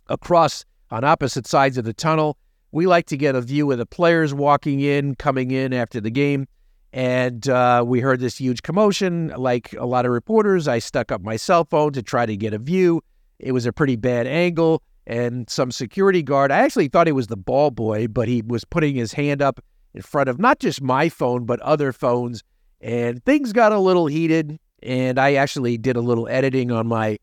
across 0.09 0.65
on 0.91 1.05
opposite 1.05 1.47
sides 1.47 1.79
of 1.79 1.85
the 1.85 1.95
tunnel. 1.95 2.37
We 2.73 2.89
like 2.89 3.07
to 3.07 3.17
get 3.17 3.37
a 3.37 3.41
view 3.41 3.71
of 3.71 3.79
the 3.79 3.87
players 3.87 4.35
walking 4.35 4.81
in, 4.81 5.15
coming 5.15 5.53
in 5.53 5.73
after 5.73 6.01
the 6.01 6.11
game. 6.11 6.49
And 6.95 7.49
uh, 7.49 7.83
we 7.85 7.99
heard 7.99 8.21
this 8.21 8.39
huge 8.39 8.63
commotion. 8.63 9.33
Like 9.37 9.73
a 9.73 9.85
lot 9.85 10.07
of 10.07 10.13
reporters, 10.13 10.69
I 10.69 10.79
stuck 10.79 11.11
up 11.11 11.23
my 11.23 11.35
cell 11.35 11.65
phone 11.65 11.93
to 11.95 12.05
try 12.05 12.25
to 12.25 12.37
get 12.37 12.55
a 12.55 12.59
view. 12.59 13.03
It 13.41 13.51
was 13.51 13.67
a 13.67 13.73
pretty 13.73 13.97
bad 13.97 14.29
angle. 14.29 14.81
And 15.05 15.51
some 15.51 15.73
security 15.73 16.23
guard, 16.23 16.53
I 16.53 16.59
actually 16.59 16.87
thought 16.87 17.09
it 17.09 17.13
was 17.17 17.27
the 17.27 17.37
ball 17.37 17.73
boy, 17.73 18.07
but 18.07 18.29
he 18.29 18.43
was 18.43 18.65
putting 18.65 18.95
his 18.95 19.13
hand 19.13 19.43
up 19.43 19.59
in 19.93 20.03
front 20.03 20.29
of 20.29 20.39
not 20.39 20.61
just 20.61 20.81
my 20.81 21.09
phone, 21.09 21.47
but 21.47 21.59
other 21.61 21.93
phones 21.93 22.45
and 22.81 23.23
things 23.25 23.53
got 23.53 23.73
a 23.73 23.79
little 23.81 24.07
heated. 24.07 24.57
And 24.81 25.19
I 25.19 25.35
actually 25.35 25.77
did 25.77 25.97
a 25.97 26.01
little 26.01 26.29
editing 26.29 26.71
on 26.71 26.87
my 26.87 27.19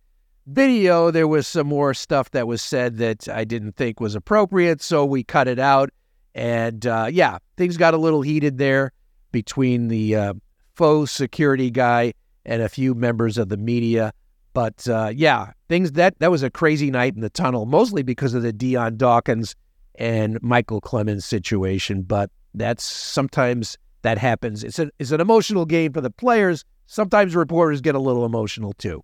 video. 0.47 1.12
There 1.12 1.29
was 1.29 1.47
some 1.47 1.67
more 1.67 1.93
stuff 1.93 2.31
that 2.31 2.45
was 2.45 2.62
said 2.62 2.97
that 2.97 3.29
I 3.29 3.45
didn't 3.45 3.77
think 3.77 4.01
was 4.01 4.15
appropriate. 4.15 4.81
So 4.81 5.05
we 5.05 5.23
cut 5.23 5.47
it 5.47 5.60
out. 5.60 5.91
And 6.36 6.86
uh, 6.86 7.07
yeah, 7.10 7.38
things 7.55 7.77
got 7.77 7.93
a 7.93 7.97
little 7.97 8.21
heated 8.21 8.57
there 8.57 8.91
between 9.32 9.88
the 9.88 10.15
uh, 10.15 10.34
faux 10.76 11.12
security 11.12 11.70
guy 11.70 12.13
and 12.46 12.62
a 12.62 12.70
few 12.70 12.94
members 12.94 13.38
of 13.38 13.50
the 13.50 13.58
media. 13.58 14.13
But 14.54 14.88
uh, 14.88 15.12
yeah, 15.13 15.52
things 15.70 15.94
that 15.94 16.20
that 16.20 16.32
was 16.32 16.44
a 16.44 16.50
crazy 16.50 16.91
night 16.91 17.15
in 17.15 17.22
the 17.22 17.30
tunnel, 17.30 17.65
mostly 17.65 18.04
because 18.04 18.34
of 18.34 18.44
the 18.44 18.52
Dion 18.52 18.98
Dawkins 18.98 19.56
and 19.96 20.41
Micheal 20.41 20.82
Clemons 20.82 21.24
situation. 21.24 22.02
But 22.02 22.30
that's 22.54 22.84
sometimes 22.84 23.78
that 24.02 24.17
happens. 24.17 24.63
It's 24.63 24.80
an, 24.80 24.91
it's 25.00 25.12
an 25.12 25.22
emotional 25.22 25.65
game 25.65 25.94
for 25.94 26.02
the 26.02 26.10
players. 26.10 26.65
Sometimes 26.88 27.36
reporters 27.36 27.80
get 27.80 27.96
a 27.96 28.00
little 28.00 28.26
emotional 28.26 28.74
too. 28.74 29.04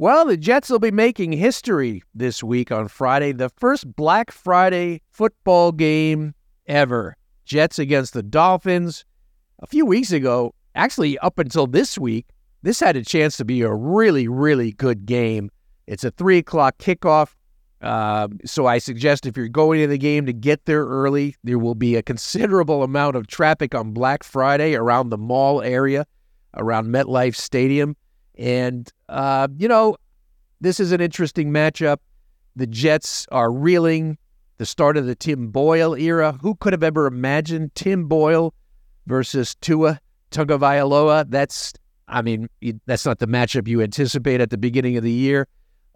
Well, 0.00 0.24
the 0.24 0.38
Jets 0.38 0.70
will 0.70 0.78
be 0.78 0.90
making 0.90 1.32
history 1.32 2.02
this 2.14 2.42
week 2.42 2.72
on 2.72 2.88
Friday, 2.88 3.32
the 3.32 3.50
first 3.50 3.94
Black 3.96 4.30
Friday 4.30 5.02
football 5.10 5.72
game 5.72 6.34
ever. 6.66 7.18
Jets 7.44 7.78
against 7.78 8.14
the 8.14 8.22
Dolphins. 8.22 9.04
A 9.58 9.66
few 9.66 9.84
weeks 9.84 10.10
ago, 10.10 10.54
actually 10.74 11.18
up 11.18 11.38
until 11.38 11.66
this 11.66 11.98
week, 11.98 12.28
this 12.62 12.80
had 12.80 12.96
a 12.96 13.04
chance 13.04 13.36
to 13.36 13.44
be 13.44 13.60
a 13.60 13.74
really, 13.74 14.26
really 14.26 14.72
good 14.72 15.04
game. 15.04 15.50
It's 15.86 16.02
a 16.02 16.10
three 16.10 16.38
o'clock 16.38 16.78
kickoff. 16.78 17.34
Uh, 17.82 18.28
so 18.46 18.64
I 18.64 18.78
suggest 18.78 19.26
if 19.26 19.36
you're 19.36 19.48
going 19.48 19.82
to 19.82 19.86
the 19.86 19.98
game 19.98 20.24
to 20.24 20.32
get 20.32 20.64
there 20.64 20.86
early, 20.86 21.36
there 21.44 21.58
will 21.58 21.74
be 21.74 21.96
a 21.96 22.02
considerable 22.02 22.82
amount 22.82 23.16
of 23.16 23.26
traffic 23.26 23.74
on 23.74 23.92
Black 23.92 24.24
Friday 24.24 24.74
around 24.74 25.10
the 25.10 25.18
mall 25.18 25.60
area, 25.60 26.06
around 26.56 26.86
MetLife 26.86 27.36
Stadium. 27.36 27.96
And, 28.40 28.90
uh, 29.10 29.48
you 29.58 29.68
know, 29.68 29.96
this 30.62 30.80
is 30.80 30.92
an 30.92 31.00
interesting 31.02 31.50
matchup. 31.50 31.98
The 32.56 32.66
Jets 32.66 33.26
are 33.30 33.52
reeling. 33.52 34.16
The 34.56 34.66
start 34.66 34.96
of 34.96 35.06
the 35.06 35.14
Tim 35.14 35.48
Boyle 35.48 35.94
era. 35.94 36.38
Who 36.40 36.54
could 36.54 36.72
have 36.72 36.82
ever 36.82 37.06
imagined 37.06 37.74
Tim 37.74 38.06
Boyle 38.06 38.54
versus 39.06 39.54
Tua 39.56 40.00
Tagovailoa? 40.30 41.30
That's, 41.30 41.74
I 42.08 42.22
mean, 42.22 42.48
that's 42.86 43.04
not 43.04 43.18
the 43.18 43.26
matchup 43.26 43.68
you 43.68 43.82
anticipate 43.82 44.40
at 44.40 44.50
the 44.50 44.58
beginning 44.58 44.96
of 44.96 45.04
the 45.04 45.12
year. 45.12 45.46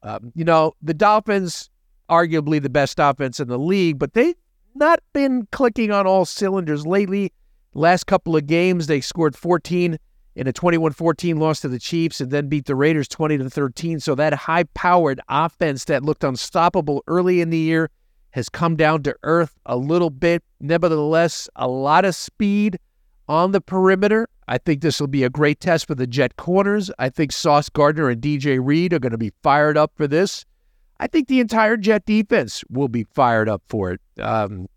Um, 0.02 0.30
you 0.34 0.44
know, 0.44 0.72
the 0.82 0.94
Dolphins 0.94 1.70
arguably 2.10 2.60
the 2.60 2.70
best 2.70 2.98
offense 2.98 3.40
in 3.40 3.48
the 3.48 3.58
league, 3.58 3.98
but 3.98 4.12
they've 4.12 4.36
not 4.74 5.00
been 5.14 5.48
clicking 5.50 5.90
on 5.90 6.06
all 6.06 6.26
cylinders 6.26 6.86
lately. 6.86 7.32
Last 7.72 8.06
couple 8.06 8.36
of 8.36 8.46
games, 8.46 8.86
they 8.86 9.00
scored 9.00 9.34
14 9.34 9.98
in 10.36 10.46
a 10.46 10.52
21-14 10.52 11.38
loss 11.38 11.60
to 11.60 11.68
the 11.68 11.78
Chiefs 11.78 12.20
and 12.20 12.30
then 12.30 12.48
beat 12.48 12.66
the 12.66 12.74
Raiders 12.74 13.08
20 13.08 13.38
to 13.38 13.50
13. 13.50 14.00
So 14.00 14.14
that 14.14 14.34
high-powered 14.34 15.20
offense 15.28 15.84
that 15.84 16.02
looked 16.02 16.24
unstoppable 16.24 17.02
early 17.06 17.40
in 17.40 17.50
the 17.50 17.58
year 17.58 17.90
has 18.30 18.48
come 18.48 18.74
down 18.74 19.02
to 19.04 19.14
earth 19.22 19.56
a 19.66 19.76
little 19.76 20.10
bit. 20.10 20.42
Nevertheless, 20.60 21.48
a 21.54 21.68
lot 21.68 22.04
of 22.04 22.14
speed 22.14 22.78
on 23.28 23.52
the 23.52 23.60
perimeter. 23.60 24.28
I 24.48 24.58
think 24.58 24.82
this 24.82 25.00
will 25.00 25.06
be 25.08 25.24
a 25.24 25.30
great 25.30 25.60
test 25.60 25.86
for 25.86 25.94
the 25.94 26.06
Jet 26.06 26.36
corners. 26.36 26.90
I 26.98 27.08
think 27.08 27.32
Sauce 27.32 27.68
Gardner 27.68 28.10
and 28.10 28.20
DJ 28.20 28.58
Reed 28.62 28.92
are 28.92 28.98
going 28.98 29.12
to 29.12 29.18
be 29.18 29.32
fired 29.42 29.78
up 29.78 29.92
for 29.94 30.06
this. 30.06 30.44
I 31.00 31.06
think 31.06 31.28
the 31.28 31.40
entire 31.40 31.76
Jet 31.76 32.04
defense 32.06 32.62
will 32.68 32.88
be 32.88 33.04
fired 33.04 33.48
up 33.48 33.62
for 33.68 33.92
it. 33.92 34.00
Um, 34.20 34.68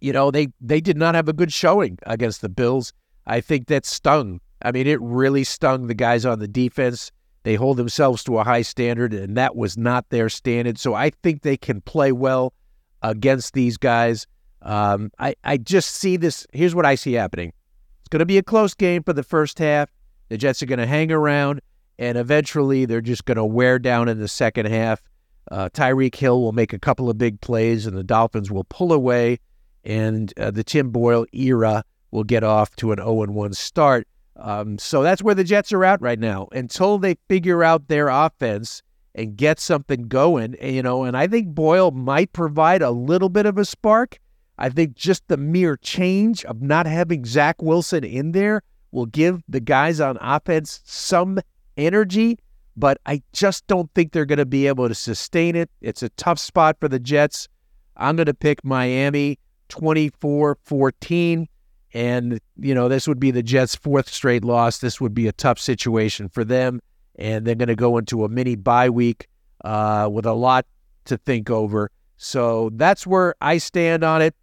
you 0.00 0.12
know, 0.12 0.30
they 0.30 0.48
they 0.60 0.80
did 0.80 0.96
not 0.96 1.14
have 1.14 1.28
a 1.28 1.32
good 1.32 1.52
showing 1.52 1.98
against 2.06 2.40
the 2.40 2.48
Bills. 2.48 2.92
I 3.26 3.40
think 3.40 3.66
that 3.68 3.86
stung. 3.86 4.40
I 4.64 4.72
mean, 4.72 4.86
it 4.86 5.00
really 5.00 5.44
stung 5.44 5.86
the 5.86 5.94
guys 5.94 6.24
on 6.24 6.38
the 6.38 6.48
defense. 6.48 7.12
They 7.44 7.54
hold 7.54 7.76
themselves 7.76 8.24
to 8.24 8.38
a 8.38 8.44
high 8.44 8.62
standard, 8.62 9.12
and 9.12 9.36
that 9.36 9.54
was 9.54 9.76
not 9.76 10.08
their 10.08 10.30
standard. 10.30 10.78
So 10.78 10.94
I 10.94 11.10
think 11.10 11.42
they 11.42 11.58
can 11.58 11.82
play 11.82 12.10
well 12.10 12.54
against 13.02 13.52
these 13.52 13.76
guys. 13.76 14.26
Um, 14.62 15.12
I, 15.18 15.34
I 15.44 15.58
just 15.58 15.90
see 15.90 16.16
this. 16.16 16.46
Here's 16.54 16.74
what 16.74 16.86
I 16.86 16.94
see 16.94 17.12
happening 17.12 17.52
it's 18.00 18.08
going 18.08 18.20
to 18.20 18.26
be 18.26 18.38
a 18.38 18.42
close 18.42 18.72
game 18.72 19.02
for 19.02 19.12
the 19.12 19.22
first 19.22 19.58
half. 19.58 19.90
The 20.30 20.38
Jets 20.38 20.62
are 20.62 20.66
going 20.66 20.78
to 20.78 20.86
hang 20.86 21.12
around, 21.12 21.60
and 21.98 22.16
eventually 22.16 22.86
they're 22.86 23.02
just 23.02 23.26
going 23.26 23.36
to 23.36 23.44
wear 23.44 23.78
down 23.78 24.08
in 24.08 24.18
the 24.18 24.28
second 24.28 24.66
half. 24.66 25.02
Uh, 25.50 25.68
Tyreek 25.68 26.14
Hill 26.14 26.40
will 26.40 26.52
make 26.52 26.72
a 26.72 26.78
couple 26.78 27.10
of 27.10 27.18
big 27.18 27.42
plays, 27.42 27.84
and 27.84 27.94
the 27.94 28.02
Dolphins 28.02 28.50
will 28.50 28.64
pull 28.64 28.94
away, 28.94 29.38
and 29.84 30.32
uh, 30.38 30.50
the 30.50 30.64
Tim 30.64 30.88
Boyle 30.88 31.26
era 31.32 31.84
will 32.10 32.24
get 32.24 32.42
off 32.42 32.74
to 32.76 32.92
an 32.92 32.98
0 32.98 33.26
1 33.26 33.52
start. 33.52 34.08
Um, 34.36 34.78
so 34.78 35.02
that's 35.02 35.22
where 35.22 35.34
the 35.34 35.44
Jets 35.44 35.72
are 35.72 35.84
at 35.84 36.00
right 36.00 36.18
now. 36.18 36.48
Until 36.52 36.98
they 36.98 37.16
figure 37.28 37.62
out 37.62 37.88
their 37.88 38.08
offense 38.08 38.82
and 39.14 39.36
get 39.36 39.60
something 39.60 40.08
going, 40.08 40.56
you 40.60 40.82
know, 40.82 41.04
and 41.04 41.16
I 41.16 41.26
think 41.26 41.48
Boyle 41.54 41.92
might 41.92 42.32
provide 42.32 42.82
a 42.82 42.90
little 42.90 43.28
bit 43.28 43.46
of 43.46 43.58
a 43.58 43.64
spark. 43.64 44.18
I 44.58 44.68
think 44.68 44.94
just 44.94 45.26
the 45.28 45.36
mere 45.36 45.76
change 45.76 46.44
of 46.44 46.62
not 46.62 46.86
having 46.86 47.24
Zach 47.24 47.60
Wilson 47.62 48.04
in 48.04 48.32
there 48.32 48.62
will 48.92 49.06
give 49.06 49.42
the 49.48 49.60
guys 49.60 50.00
on 50.00 50.16
offense 50.20 50.80
some 50.84 51.40
energy, 51.76 52.38
but 52.76 52.98
I 53.06 53.22
just 53.32 53.66
don't 53.66 53.92
think 53.94 54.12
they're 54.12 54.24
going 54.24 54.38
to 54.38 54.46
be 54.46 54.66
able 54.66 54.88
to 54.88 54.94
sustain 54.94 55.56
it. 55.56 55.70
It's 55.80 56.02
a 56.02 56.08
tough 56.10 56.38
spot 56.38 56.76
for 56.80 56.88
the 56.88 57.00
Jets. 57.00 57.48
I'm 57.96 58.16
going 58.16 58.26
to 58.26 58.34
pick 58.34 58.64
Miami 58.64 59.38
24 59.68 60.58
14. 60.62 61.48
And, 61.94 62.40
you 62.58 62.74
know, 62.74 62.88
this 62.88 63.06
would 63.06 63.20
be 63.20 63.30
the 63.30 63.42
Jets' 63.42 63.76
fourth 63.76 64.08
straight 64.08 64.44
loss. 64.44 64.78
This 64.78 65.00
would 65.00 65.14
be 65.14 65.28
a 65.28 65.32
tough 65.32 65.60
situation 65.60 66.28
for 66.28 66.44
them. 66.44 66.80
And 67.16 67.46
they're 67.46 67.54
going 67.54 67.68
to 67.68 67.76
go 67.76 67.96
into 67.96 68.24
a 68.24 68.28
mini 68.28 68.56
bye 68.56 68.90
week 68.90 69.28
uh, 69.64 70.10
with 70.12 70.26
a 70.26 70.32
lot 70.32 70.66
to 71.04 71.16
think 71.16 71.50
over. 71.50 71.92
So 72.16 72.70
that's 72.74 73.06
where 73.06 73.36
I 73.40 73.58
stand 73.58 74.02
on 74.02 74.22
it. 74.22 74.34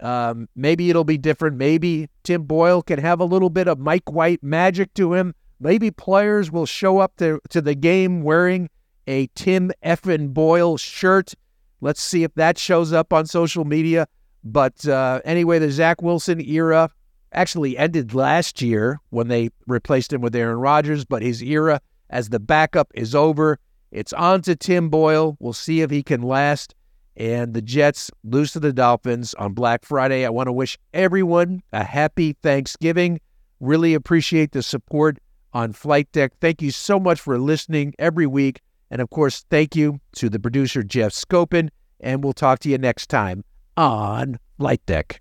Um, 0.00 0.48
maybe 0.56 0.90
it'll 0.90 1.04
be 1.04 1.16
different. 1.16 1.56
Maybe 1.56 2.08
Tim 2.24 2.42
Boyle 2.42 2.82
can 2.82 2.98
have 2.98 3.20
a 3.20 3.24
little 3.24 3.50
bit 3.50 3.68
of 3.68 3.78
Mike 3.78 4.10
White 4.10 4.42
magic 4.42 4.92
to 4.94 5.14
him. 5.14 5.34
Maybe 5.60 5.90
players 5.90 6.50
will 6.50 6.66
show 6.66 6.98
up 6.98 7.16
to, 7.16 7.40
to 7.50 7.62
the 7.62 7.74
game 7.74 8.22
wearing 8.22 8.68
a 9.06 9.28
Tim 9.34 9.70
Effin 9.84 10.34
Boyle 10.34 10.76
shirt. 10.76 11.34
Let's 11.80 12.02
see 12.02 12.24
if 12.24 12.34
that 12.34 12.58
shows 12.58 12.92
up 12.92 13.12
on 13.12 13.26
social 13.26 13.64
media. 13.64 14.08
But 14.46 14.86
uh, 14.86 15.20
anyway, 15.24 15.58
the 15.58 15.72
Zach 15.72 16.00
Wilson 16.02 16.40
era 16.40 16.88
actually 17.32 17.76
ended 17.76 18.14
last 18.14 18.62
year 18.62 19.00
when 19.10 19.26
they 19.26 19.50
replaced 19.66 20.12
him 20.12 20.20
with 20.20 20.36
Aaron 20.36 20.58
Rodgers, 20.58 21.04
but 21.04 21.20
his 21.20 21.42
era 21.42 21.80
as 22.10 22.28
the 22.28 22.38
backup 22.38 22.92
is 22.94 23.12
over. 23.12 23.58
It's 23.90 24.12
on 24.12 24.42
to 24.42 24.54
Tim 24.54 24.88
Boyle. 24.88 25.36
We'll 25.40 25.52
see 25.52 25.80
if 25.80 25.90
he 25.90 26.04
can 26.04 26.22
last. 26.22 26.76
And 27.16 27.54
the 27.54 27.62
Jets 27.62 28.08
lose 28.22 28.52
to 28.52 28.60
the 28.60 28.72
Dolphins 28.72 29.34
on 29.34 29.52
Black 29.52 29.84
Friday. 29.84 30.24
I 30.24 30.30
want 30.30 30.46
to 30.46 30.52
wish 30.52 30.78
everyone 30.94 31.60
a 31.72 31.82
happy 31.82 32.34
Thanksgiving. 32.34 33.20
Really 33.58 33.94
appreciate 33.94 34.52
the 34.52 34.62
support 34.62 35.18
on 35.52 35.72
Flight 35.72 36.12
Deck. 36.12 36.34
Thank 36.40 36.62
you 36.62 36.70
so 36.70 37.00
much 37.00 37.20
for 37.20 37.36
listening 37.36 37.94
every 37.98 38.26
week. 38.26 38.60
And 38.92 39.00
of 39.00 39.10
course, 39.10 39.44
thank 39.50 39.74
you 39.74 39.98
to 40.16 40.28
the 40.28 40.38
producer, 40.38 40.84
Jeff 40.84 41.12
Scopin. 41.12 41.70
And 41.98 42.22
we'll 42.22 42.32
talk 42.32 42.60
to 42.60 42.68
you 42.68 42.78
next 42.78 43.08
time 43.08 43.42
on 43.76 44.38
Light 44.58 44.84
Deck. 44.86 45.20